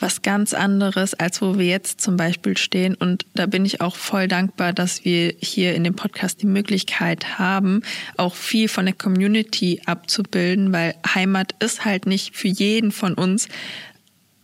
was 0.00 0.22
ganz 0.22 0.54
anderes, 0.54 1.14
als 1.14 1.40
wo 1.40 1.56
wir 1.56 1.66
jetzt 1.66 2.00
zum 2.00 2.16
Beispiel 2.16 2.56
stehen. 2.56 2.94
Und 2.94 3.24
da 3.34 3.46
bin 3.46 3.64
ich 3.64 3.80
auch 3.80 3.94
voll 3.94 4.26
dankbar, 4.26 4.72
dass 4.72 5.04
wir 5.04 5.34
hier 5.38 5.74
in 5.74 5.84
dem 5.84 5.94
Podcast 5.94 6.42
die 6.42 6.46
Möglichkeit 6.46 7.38
haben, 7.38 7.82
auch 8.16 8.34
viel 8.34 8.68
von 8.68 8.86
der 8.86 8.94
Community 8.94 9.80
abzubilden, 9.86 10.72
weil 10.72 10.94
Heimat 11.14 11.54
ist 11.60 11.84
halt 11.84 12.06
nicht 12.06 12.36
für 12.36 12.48
jeden 12.48 12.90
von 12.90 13.14
uns 13.14 13.48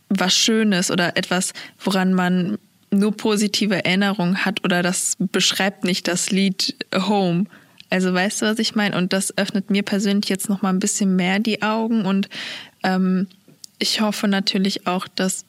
was 0.07 0.33
Schönes 0.33 0.89
oder 0.89 1.17
etwas, 1.17 1.53
woran 1.79 2.13
man 2.13 2.57
nur 2.89 3.15
positive 3.15 3.85
Erinnerungen 3.85 4.43
hat 4.45 4.63
oder 4.65 4.83
das 4.83 5.15
beschreibt 5.19 5.83
nicht 5.83 6.07
das 6.07 6.31
Lied 6.31 6.75
Home 6.93 7.45
also 7.91 8.13
weißt 8.13 8.41
du, 8.41 8.45
was 8.47 8.57
ich 8.57 8.73
meine? 8.73 8.97
Und 8.97 9.13
das 9.13 9.37
öffnet 9.37 9.69
mir 9.69 9.83
persönlich 9.83 10.29
jetzt 10.29 10.49
noch 10.49 10.63
mal 10.63 10.69
ein 10.69 10.79
bisschen 10.79 11.15
mehr 11.15 11.39
die 11.39 11.61
Augen 11.61 12.05
und 12.05 12.29
ähm, 12.83 13.27
ich 13.77 14.01
hoffe 14.01 14.27
natürlich 14.27 14.87
auch, 14.87 15.07
dass 15.07 15.45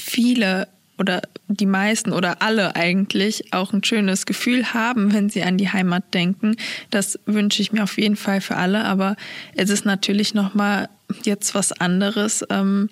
viele 0.00 0.68
oder 0.98 1.22
die 1.48 1.66
meisten 1.66 2.12
oder 2.12 2.42
alle 2.42 2.76
eigentlich 2.76 3.52
auch 3.52 3.72
ein 3.72 3.82
schönes 3.82 4.26
Gefühl 4.26 4.72
haben, 4.72 5.12
wenn 5.12 5.30
sie 5.30 5.42
an 5.42 5.58
die 5.58 5.68
Heimat 5.68 6.14
denken. 6.14 6.56
Das 6.90 7.18
wünsche 7.26 7.62
ich 7.62 7.72
mir 7.72 7.82
auf 7.82 7.98
jeden 7.98 8.16
Fall 8.16 8.40
für 8.40 8.56
alle. 8.56 8.84
Aber 8.84 9.16
es 9.54 9.70
ist 9.70 9.84
natürlich 9.84 10.34
noch 10.34 10.54
mal 10.54 10.88
jetzt 11.24 11.54
was 11.54 11.72
anderes 11.72 12.44
ähm, 12.50 12.88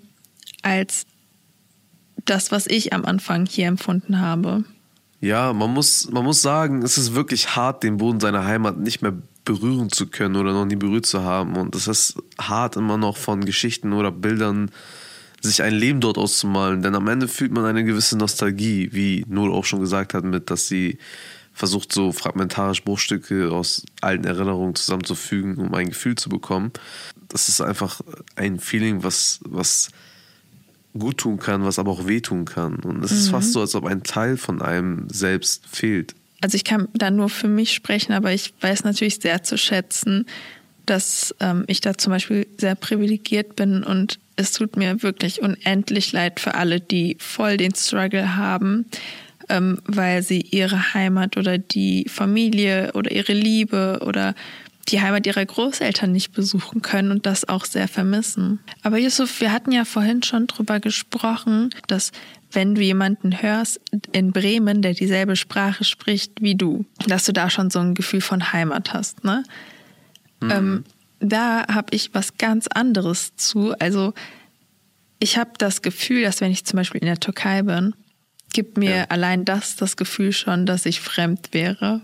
als 0.63 1.07
das, 2.25 2.51
was 2.51 2.67
ich 2.67 2.93
am 2.93 3.05
Anfang 3.05 3.47
hier 3.47 3.69
empfunden 3.69 4.21
habe. 4.21 4.65
Ja, 5.21 5.53
man 5.53 5.73
muss, 5.73 6.11
man 6.11 6.25
muss 6.25 6.41
sagen, 6.41 6.83
es 6.83 6.97
ist 6.97 7.15
wirklich 7.15 7.55
hart, 7.55 7.83
den 7.83 7.99
Boden 7.99 8.21
seiner 8.21 8.47
Heimat 8.47 8.79
nicht 8.79 9.03
mehr 9.03 9.15
berühren 9.45 9.91
zu 9.91 10.07
können 10.07 10.37
oder 10.37 10.53
noch 10.53 10.65
nie 10.65 10.77
berührt 10.77 11.07
zu 11.07 11.23
haben. 11.23 11.57
Und 11.57 11.75
es 11.75 11.89
ist 11.89 12.17
hart, 12.41 12.77
immer 12.77 12.97
noch 12.97 13.17
von 13.17 13.45
Geschichten 13.45 13.93
oder 13.93 14.11
Bildern 14.11 14.71
sich 15.43 15.63
ein 15.63 15.75
Leben 15.75 16.01
dort 16.01 16.19
auszumalen. 16.19 16.83
Denn 16.83 16.95
am 16.95 17.09
Ende 17.09 17.29
fühlt 17.29 17.53
man 17.53 17.65
eine 17.65 17.85
gewisse 17.85 18.17
Nostalgie, 18.17 18.91
wie 18.93 19.25
Null 19.29 19.53
auch 19.53 19.65
schon 19.65 19.81
gesagt 19.81 20.15
hat, 20.15 20.25
mit, 20.25 20.51
dass 20.51 20.69
sie 20.69 20.99
versucht, 21.53 21.93
so 21.93 22.13
fragmentarisch 22.13 22.85
Bruchstücke 22.85 23.51
aus 23.51 23.85
alten 24.01 24.25
Erinnerungen 24.25 24.75
zusammenzufügen, 24.75 25.57
um 25.57 25.75
ein 25.75 25.89
Gefühl 25.89 26.15
zu 26.15 26.29
bekommen. 26.29 26.73
Das 27.29 27.49
ist 27.49 27.61
einfach 27.61 28.01
ein 28.37 28.59
Feeling, 28.59 29.03
was, 29.03 29.41
was 29.45 29.89
gut 30.99 31.19
tun 31.19 31.39
kann, 31.39 31.65
was 31.65 31.79
aber 31.79 31.91
auch 31.91 32.07
wehtun 32.07 32.45
kann. 32.45 32.77
Und 32.77 33.05
es 33.05 33.13
mhm. 33.13 33.17
ist 33.19 33.29
fast 33.31 33.53
so, 33.53 33.61
als 33.61 33.75
ob 33.75 33.85
ein 33.87 34.03
Teil 34.03 34.37
von 34.37 34.61
einem 34.63 35.09
selbst 35.11 35.67
fehlt. 35.67 36.15
Also 36.41 36.57
ich 36.57 36.65
kann 36.65 36.89
da 36.95 37.11
nur 37.11 37.29
für 37.29 37.49
mich 37.49 37.73
sprechen, 37.73 38.13
aber 38.13 38.33
ich 38.33 38.55
weiß 38.61 38.85
natürlich 38.85 39.17
sehr 39.17 39.43
zu 39.43 39.59
schätzen, 39.59 40.27
dass 40.87 41.35
ähm, 41.41 41.65
ich 41.67 41.81
da 41.81 41.97
zum 41.97 42.13
Beispiel 42.13 42.47
sehr 42.59 42.75
privilegiert 42.75 43.57
bin 43.57 43.85
und 43.85 44.19
es 44.37 44.53
tut 44.53 44.77
mir 44.77 45.03
wirklich 45.03 45.43
unendlich 45.43 46.13
leid 46.13 46.41
für 46.41 46.55
alle, 46.55 46.81
die 46.81 47.17
voll 47.21 47.59
den 47.59 47.75
Struggle 47.75 48.37
haben, 48.37 48.87
ähm, 49.51 49.79
weil 49.85 50.23
sie 50.23 50.41
ihre 50.41 50.95
Heimat 50.95 51.37
oder 51.37 51.59
die 51.59 52.07
Familie 52.09 52.93
oder 52.95 53.11
ihre 53.13 53.35
Liebe 53.35 54.01
oder 54.05 54.35
die 54.91 55.01
Heimat 55.01 55.27
ihrer 55.27 55.45
Großeltern 55.45 56.13
nicht 56.13 56.33
besuchen 56.33 56.83
können 56.83 57.11
und 57.11 57.27
das 57.27 57.49
auch 57.49 57.65
sehr 57.65 57.89
vermissen. 57.89 58.61
Aber 58.83 58.99
Yusuf, 58.99 59.41
wir 59.41 59.53
hatten 59.53 59.73
ja 59.73 59.85
vorhin 59.85 60.23
schon 60.23 60.47
drüber 60.47 60.81
gesprochen, 60.81 61.71
dass 61.87 62.13
wenn 62.53 62.75
du 62.75 62.81
jemanden 62.83 63.43
hörst 63.43 63.81
in 64.13 64.33
Bremen, 64.33 64.83
der 64.83 64.95
dieselbe 64.95 65.37
Sprache 65.37 65.85
spricht 65.85 66.41
wie 66.41 66.57
du, 66.57 66.85
dass 67.07 67.25
du 67.25 67.33
da 67.33 67.49
schon 67.51 67.71
so 67.71 67.79
ein 67.79 67.95
Gefühl 67.95 68.21
von 68.21 68.53
Heimat 68.53 68.93
hast. 68.93 69.23
Ne? 69.25 69.45
Mhm. 70.41 70.51
Ähm, 70.51 70.85
da 71.21 71.67
habe 71.69 71.95
ich 71.95 72.13
was 72.15 72.39
ganz 72.39 72.67
anderes 72.67 73.37
zu. 73.37 73.75
Also 73.79 74.15
ich 75.21 75.37
habe 75.37 75.51
das 75.59 75.83
Gefühl, 75.83 76.23
dass 76.23 76.41
wenn 76.41 76.51
ich 76.51 76.65
zum 76.65 76.79
Beispiel 76.79 77.01
in 77.03 77.07
der 77.07 77.21
Türkei 77.21 77.63
bin, 77.63 77.95
gibt 78.53 78.79
mir 78.79 78.97
Ja. 78.97 79.05
allein 79.11 79.45
das 79.45 79.77
das 79.77 79.97
Gefühl 79.97 80.33
schon, 80.33 80.67
dass 80.67 80.87
ich 80.87 81.01
fremd 81.01 81.51
wäre. 81.53 82.01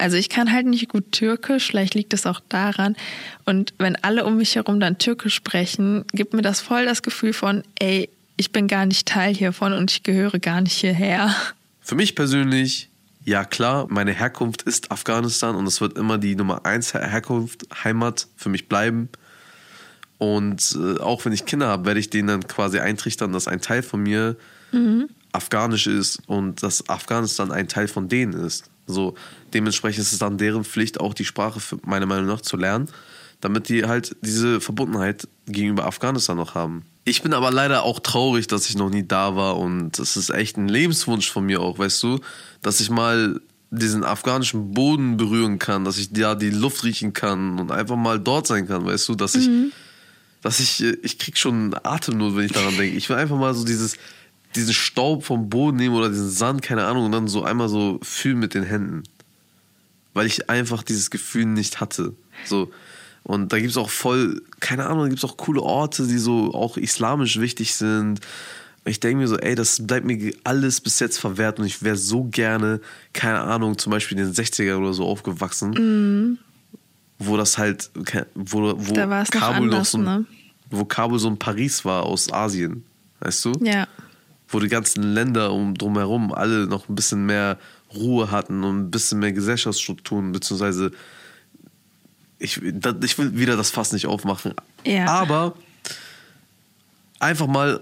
Also 0.00 0.16
ich 0.16 0.28
kann 0.28 0.52
halt 0.52 0.66
nicht 0.66 0.88
gut 0.88 1.12
Türkisch, 1.12 1.68
vielleicht 1.68 1.94
liegt 1.94 2.12
es 2.14 2.26
auch 2.26 2.40
daran. 2.48 2.96
Und 3.44 3.74
wenn 3.78 3.96
alle 3.96 4.24
um 4.24 4.36
mich 4.36 4.56
herum 4.56 4.80
dann 4.80 4.98
Türkisch 4.98 5.34
sprechen, 5.34 6.04
gibt 6.12 6.34
mir 6.34 6.42
das 6.42 6.60
voll 6.60 6.84
das 6.84 7.02
Gefühl 7.02 7.32
von, 7.32 7.62
ey, 7.78 8.08
ich 8.36 8.52
bin 8.52 8.66
gar 8.68 8.86
nicht 8.86 9.06
Teil 9.06 9.34
hiervon 9.34 9.72
und 9.72 9.90
ich 9.90 10.02
gehöre 10.02 10.38
gar 10.38 10.60
nicht 10.60 10.72
hierher. 10.72 11.34
Für 11.80 11.94
mich 11.94 12.14
persönlich, 12.14 12.88
ja 13.24 13.44
klar, 13.44 13.86
meine 13.90 14.12
Herkunft 14.12 14.62
ist 14.62 14.90
Afghanistan 14.90 15.54
und 15.54 15.66
es 15.66 15.80
wird 15.80 15.98
immer 15.98 16.16
die 16.18 16.36
Nummer 16.36 16.64
eins 16.64 16.94
Her 16.94 17.06
Herkunft, 17.06 17.66
Heimat 17.84 18.28
für 18.36 18.48
mich 18.48 18.68
bleiben. 18.68 19.10
Und 20.16 20.76
äh, 20.78 21.00
auch 21.00 21.24
wenn 21.24 21.32
ich 21.32 21.44
Kinder 21.44 21.68
habe, 21.68 21.84
werde 21.86 22.00
ich 22.00 22.10
denen 22.10 22.28
dann 22.28 22.46
quasi 22.46 22.78
eintrichtern, 22.78 23.32
dass 23.32 23.48
ein 23.48 23.60
Teil 23.60 23.82
von 23.82 24.02
mir 24.02 24.36
afghanisch 25.32 25.86
ist 25.86 26.20
und 26.26 26.62
dass 26.62 26.88
Afghanistan 26.88 27.52
ein 27.52 27.68
Teil 27.68 27.88
von 27.88 28.08
denen 28.08 28.32
ist. 28.32 28.70
So, 28.86 29.14
dementsprechend 29.54 30.02
ist 30.02 30.12
es 30.12 30.18
dann 30.18 30.38
deren 30.38 30.64
Pflicht, 30.64 31.00
auch 31.00 31.14
die 31.14 31.24
Sprache 31.24 31.60
für, 31.60 31.78
meiner 31.84 32.06
Meinung 32.06 32.26
nach 32.26 32.40
zu 32.40 32.56
lernen, 32.56 32.88
damit 33.40 33.68
die 33.68 33.84
halt 33.84 34.16
diese 34.22 34.60
Verbundenheit 34.60 35.28
gegenüber 35.46 35.86
Afghanistan 35.86 36.36
noch 36.36 36.54
haben. 36.54 36.84
Ich 37.04 37.22
bin 37.22 37.32
aber 37.32 37.50
leider 37.50 37.82
auch 37.82 38.00
traurig, 38.00 38.46
dass 38.46 38.68
ich 38.68 38.76
noch 38.76 38.90
nie 38.90 39.06
da 39.06 39.34
war 39.34 39.58
und 39.58 39.98
es 39.98 40.16
ist 40.16 40.30
echt 40.30 40.56
ein 40.56 40.68
Lebenswunsch 40.68 41.30
von 41.30 41.46
mir 41.46 41.60
auch, 41.60 41.78
weißt 41.78 42.02
du, 42.02 42.20
dass 42.62 42.80
ich 42.80 42.90
mal 42.90 43.40
diesen 43.70 44.04
afghanischen 44.04 44.72
Boden 44.72 45.16
berühren 45.16 45.58
kann, 45.58 45.84
dass 45.84 45.96
ich 45.96 46.12
da 46.12 46.34
die 46.34 46.50
Luft 46.50 46.84
riechen 46.84 47.12
kann 47.12 47.58
und 47.58 47.70
einfach 47.70 47.96
mal 47.96 48.18
dort 48.18 48.46
sein 48.46 48.66
kann, 48.66 48.84
weißt 48.84 49.08
du, 49.08 49.14
dass 49.14 49.34
ich, 49.36 49.48
dass 50.42 50.60
ich, 50.60 50.82
äh, 50.82 50.96
ich 51.02 51.18
krieg 51.18 51.38
schon 51.38 51.74
Atemnot, 51.82 52.36
wenn 52.36 52.46
ich 52.46 52.52
daran 52.52 52.76
denke. 52.76 52.96
Ich 52.96 53.08
will 53.08 53.16
einfach 53.16 53.38
mal 53.38 53.54
so 53.54 53.64
dieses, 53.64 53.96
diesen 54.56 54.74
Staub 54.74 55.24
vom 55.24 55.48
Boden 55.48 55.76
nehmen 55.76 55.94
oder 55.94 56.08
diesen 56.08 56.30
Sand, 56.30 56.62
keine 56.62 56.84
Ahnung, 56.84 57.06
und 57.06 57.12
dann 57.12 57.28
so 57.28 57.44
einmal 57.44 57.68
so 57.68 58.00
fühlen 58.02 58.38
mit 58.38 58.54
den 58.54 58.64
Händen. 58.64 59.04
Weil 60.14 60.26
ich 60.26 60.50
einfach 60.50 60.82
dieses 60.82 61.10
Gefühl 61.10 61.46
nicht 61.46 61.80
hatte. 61.80 62.14
So. 62.44 62.70
Und 63.22 63.52
da 63.52 63.58
gibt 63.58 63.70
es 63.70 63.76
auch 63.76 63.90
voll, 63.90 64.42
keine 64.60 64.86
Ahnung, 64.86 65.04
da 65.04 65.08
gibt 65.08 65.22
es 65.22 65.24
auch 65.24 65.36
coole 65.36 65.62
Orte, 65.62 66.06
die 66.06 66.18
so 66.18 66.54
auch 66.54 66.76
islamisch 66.76 67.38
wichtig 67.38 67.74
sind. 67.74 68.20
Ich 68.84 68.98
denke 68.98 69.18
mir 69.18 69.28
so, 69.28 69.36
ey, 69.36 69.54
das 69.54 69.86
bleibt 69.86 70.06
mir 70.06 70.32
alles 70.42 70.80
bis 70.80 70.98
jetzt 71.00 71.18
verwehrt 71.18 71.58
und 71.58 71.66
ich 71.66 71.82
wäre 71.82 71.96
so 71.96 72.24
gerne, 72.24 72.80
keine 73.12 73.40
Ahnung, 73.40 73.76
zum 73.76 73.90
Beispiel 73.92 74.18
in 74.18 74.24
den 74.24 74.34
60er 74.34 74.76
oder 74.76 74.94
so 74.94 75.04
aufgewachsen, 75.06 76.38
wo 77.18 77.36
das 77.36 77.58
halt, 77.58 77.90
wo, 78.34 78.72
wo 78.76 78.94
Da 78.94 79.22
es 79.22 79.32
noch 79.32 79.40
Kabul 79.40 79.72
anders, 79.72 79.90
so 79.90 79.98
ein, 79.98 80.04
ne? 80.04 80.24
wo 80.70 80.84
Kabul 80.86 81.18
so 81.18 81.28
ein 81.28 81.38
Paris 81.38 81.84
war 81.84 82.04
aus 82.04 82.32
Asien, 82.32 82.84
weißt 83.20 83.44
du? 83.44 83.52
Ja. 83.60 83.86
Wo 84.48 84.58
die 84.60 84.68
ganzen 84.68 85.02
Länder 85.02 85.52
um 85.52 85.74
drumherum 85.74 86.32
alle 86.32 86.66
noch 86.66 86.88
ein 86.88 86.94
bisschen 86.94 87.26
mehr 87.26 87.58
Ruhe 87.94 88.30
hatten 88.30 88.64
und 88.64 88.78
ein 88.78 88.90
bisschen 88.90 89.18
mehr 89.18 89.32
Gesellschaftsstrukturen, 89.32 90.32
beziehungsweise 90.32 90.92
ich, 92.38 92.60
ich 92.62 93.18
will 93.18 93.38
wieder 93.38 93.56
das 93.56 93.70
Fass 93.70 93.92
nicht 93.92 94.06
aufmachen. 94.06 94.54
Ja. 94.84 95.06
Aber 95.06 95.54
einfach 97.18 97.46
mal, 97.46 97.80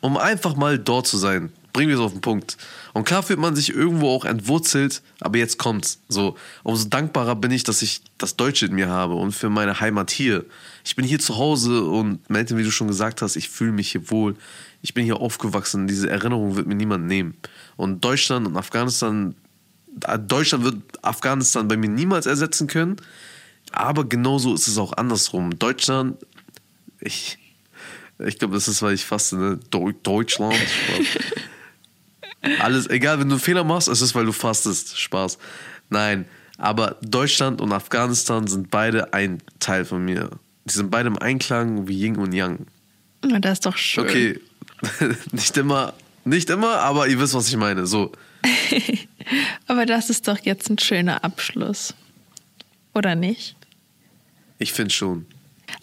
um 0.00 0.16
einfach 0.16 0.56
mal 0.56 0.78
dort 0.78 1.06
zu 1.06 1.16
sein, 1.16 1.52
bringen 1.72 1.88
wir 1.88 1.96
es 1.96 2.02
auf 2.02 2.12
den 2.12 2.20
Punkt. 2.20 2.56
Und 2.92 3.04
klar 3.04 3.22
fühlt 3.22 3.38
man 3.38 3.54
sich 3.54 3.70
irgendwo 3.72 4.08
auch 4.10 4.24
entwurzelt, 4.24 5.02
aber 5.20 5.38
jetzt 5.38 5.58
kommt's. 5.58 6.00
So, 6.08 6.36
umso 6.64 6.88
dankbarer 6.88 7.36
bin 7.36 7.52
ich, 7.52 7.62
dass 7.62 7.82
ich 7.82 8.02
das 8.18 8.36
Deutsche 8.36 8.66
in 8.66 8.74
mir 8.74 8.88
habe 8.88 9.14
und 9.14 9.32
für 9.32 9.50
meine 9.50 9.80
Heimat 9.80 10.10
hier. 10.10 10.44
Ich 10.84 10.96
bin 10.96 11.04
hier 11.04 11.20
zu 11.20 11.36
Hause 11.36 11.84
und 11.84 12.28
Melton, 12.28 12.58
wie 12.58 12.64
du 12.64 12.70
schon 12.70 12.88
gesagt 12.88 13.22
hast, 13.22 13.36
ich 13.36 13.48
fühle 13.48 13.72
mich 13.72 13.92
hier 13.92 14.10
wohl. 14.10 14.34
Ich 14.82 14.94
bin 14.94 15.04
hier 15.04 15.20
aufgewachsen. 15.20 15.86
Diese 15.86 16.08
Erinnerung 16.08 16.56
wird 16.56 16.66
mir 16.66 16.74
niemand 16.74 17.06
nehmen. 17.06 17.36
Und 17.76 18.04
Deutschland 18.04 18.46
und 18.46 18.56
Afghanistan, 18.56 19.34
Deutschland 20.26 20.64
wird 20.64 20.76
Afghanistan 21.02 21.68
bei 21.68 21.76
mir 21.76 21.88
niemals 21.90 22.26
ersetzen 22.26 22.66
können. 22.66 22.96
Aber 23.72 24.04
genauso 24.08 24.54
ist 24.54 24.66
es 24.68 24.78
auch 24.78 24.92
andersrum. 24.94 25.58
Deutschland, 25.58 26.16
ich, 27.00 27.38
ich 28.18 28.38
glaube, 28.38 28.54
das 28.54 28.66
ist, 28.68 28.82
weil 28.82 28.94
ich 28.94 29.04
faste, 29.04 29.36
ne? 29.36 29.60
Deu- 29.70 29.94
Deutschland. 30.02 30.54
Alles, 32.60 32.88
egal, 32.88 33.20
wenn 33.20 33.28
du 33.28 33.34
einen 33.34 33.40
Fehler 33.40 33.64
machst, 33.64 33.88
es 33.88 34.00
ist, 34.00 34.14
weil 34.14 34.24
du 34.24 34.32
fastest. 34.32 34.98
Spaß. 34.98 35.38
Nein, 35.90 36.24
aber 36.56 36.96
Deutschland 37.02 37.60
und 37.60 37.72
Afghanistan 37.72 38.46
sind 38.46 38.70
beide 38.70 39.12
ein 39.12 39.42
Teil 39.58 39.84
von 39.84 40.04
mir. 40.04 40.30
Die 40.64 40.72
sind 40.72 40.90
beide 40.90 41.08
im 41.08 41.18
Einklang 41.18 41.86
wie 41.88 41.98
Yin 42.00 42.16
und 42.16 42.32
Yang. 42.32 42.66
Ja, 43.24 43.38
Das 43.40 43.54
ist 43.54 43.66
doch 43.66 43.76
schön. 43.76 44.04
Okay, 44.04 44.40
nicht 45.32 45.56
immer, 45.56 45.92
nicht 46.24 46.48
immer, 46.48 46.78
aber 46.78 47.08
ihr 47.08 47.18
wisst, 47.20 47.34
was 47.34 47.48
ich 47.48 47.56
meine. 47.56 47.86
So, 47.86 48.12
Aber 49.66 49.86
das 49.86 50.10
ist 50.10 50.28
doch 50.28 50.38
jetzt 50.38 50.70
ein 50.70 50.78
schöner 50.78 51.24
Abschluss. 51.24 51.94
Oder 52.94 53.14
nicht? 53.14 53.56
ich 54.60 54.72
finde 54.72 54.94
schon. 54.94 55.26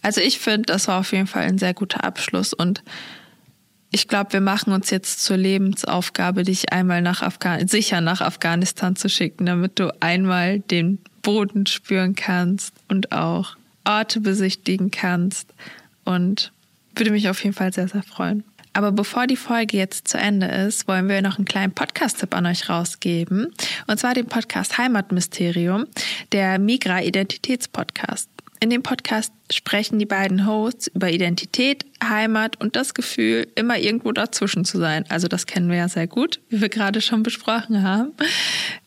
Also 0.02 0.22
ich 0.22 0.40
finde, 0.40 0.68
das 0.68 0.88
war 0.88 1.00
auf 1.00 1.12
jeden 1.12 1.28
Fall 1.28 1.44
ein 1.44 1.58
sehr 1.58 1.74
guter 1.74 2.04
Abschluss 2.04 2.54
und 2.54 2.84
ich 3.90 4.08
glaube, 4.08 4.34
wir 4.34 4.42
machen 4.42 4.74
uns 4.74 4.90
jetzt 4.90 5.24
zur 5.24 5.38
Lebensaufgabe, 5.38 6.44
dich 6.44 6.74
einmal 6.74 7.02
nach 7.02 7.22
Afghan 7.22 7.68
sicher 7.68 8.02
nach 8.02 8.22
Afghanistan 8.22 8.96
zu 8.96 9.10
schicken, 9.10 9.46
damit 9.46 9.80
du 9.80 9.94
einmal 10.02 10.60
den 10.60 11.00
Boden 11.22 11.66
spüren 11.66 12.14
kannst 12.14 12.74
und 12.90 13.12
auch 13.12 13.56
Orte 13.86 14.20
besichtigen 14.20 14.92
kannst 14.92 15.54
und 16.04 16.52
würde 16.96 17.12
mich 17.12 17.30
auf 17.30 17.42
jeden 17.44 17.56
Fall 17.56 17.74
sehr, 17.74 17.88
sehr 17.88 18.04
freuen. 18.04 18.44
Aber 18.78 18.92
bevor 18.92 19.26
die 19.26 19.38
Folge 19.38 19.76
jetzt 19.76 20.08
zu 20.08 20.20
Ende 20.20 20.46
ist, 20.46 20.88
wollen 20.88 21.10
wir 21.10 21.24
noch 21.24 21.40
einen 21.40 21.46
kleinen 21.46 21.74
Podcast-Tipp 21.74 22.36
an 22.36 22.46
euch 22.46 22.70
rausgeben. 22.70 23.52
Und 23.88 24.00
zwar 24.00 24.14
den 24.14 24.28
Podcast 24.28 24.78
Heimatmysterium, 24.78 25.88
der 26.32 26.60
Migra-Identitätspodcast. 26.60 28.30
In 28.60 28.72
dem 28.72 28.82
Podcast 28.82 29.32
sprechen 29.52 30.00
die 30.00 30.08
beiden 30.08 30.48
Hosts 30.48 30.88
über 30.88 31.12
Identität, 31.12 31.86
Heimat 32.04 32.60
und 32.60 32.76
das 32.76 32.96
Gefühl, 32.96 33.48
immer 33.56 33.78
irgendwo 33.78 34.12
dazwischen 34.12 34.66
zu 34.66 34.80
sein. 34.80 35.06
Also 35.10 35.28
das 35.28 35.46
kennen 35.46 35.70
wir 35.70 35.78
ja 35.78 35.90
sehr 35.90 36.08
gut, 36.08 36.40
wie 36.50 36.60
wir 36.60 36.70
gerade 36.70 37.02
schon 37.02 37.22
besprochen 37.22 37.84
haben. 37.84 38.14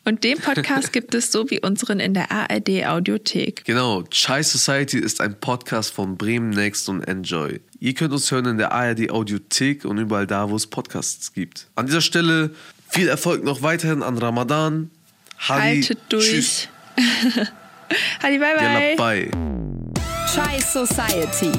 Und 0.03 0.25
den 0.25 0.39
Podcast 0.39 0.91
gibt 0.93 1.15
es 1.15 1.31
so 1.31 1.49
wie 1.49 1.61
unseren 1.61 2.01
in 2.01 2.13
der 2.13 2.31
ARD 2.31 2.85
Audiothek. 2.85 3.63
Genau, 3.63 4.03
Chai 4.03 4.43
Society 4.43 4.99
ist 4.99 5.21
ein 5.21 5.39
Podcast 5.39 5.93
von 5.93 6.17
Bremen 6.17 6.49
Next 6.49 6.89
und 6.89 7.03
Enjoy. 7.03 7.61
Ihr 7.79 7.93
könnt 7.93 8.11
uns 8.11 8.29
hören 8.29 8.45
in 8.45 8.57
der 8.57 8.73
ARD 8.73 9.09
Audiothek 9.09 9.85
und 9.85 9.97
überall 9.97 10.27
da, 10.27 10.49
wo 10.49 10.55
es 10.57 10.67
Podcasts 10.67 11.33
gibt. 11.33 11.67
An 11.75 11.85
dieser 11.85 12.01
Stelle 12.01 12.53
viel 12.89 13.07
Erfolg 13.07 13.43
noch 13.45 13.61
weiterhin 13.61 14.03
an 14.03 14.17
Ramadan. 14.17 14.91
Hadi, 15.37 15.61
Haltet 15.61 15.99
durch. 16.09 16.29
Tschüss. 16.29 16.67
Hadi, 18.21 18.37
bye 18.39 18.55
bye. 18.55 18.95
bye. 18.97 19.31
Chai 20.33 20.59
Society. 20.59 21.51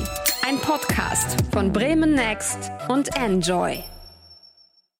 Ein 0.46 0.58
Podcast 0.58 1.36
von 1.52 1.72
Bremen 1.72 2.14
Next 2.14 2.70
und 2.88 3.08
Enjoy. 3.16 3.82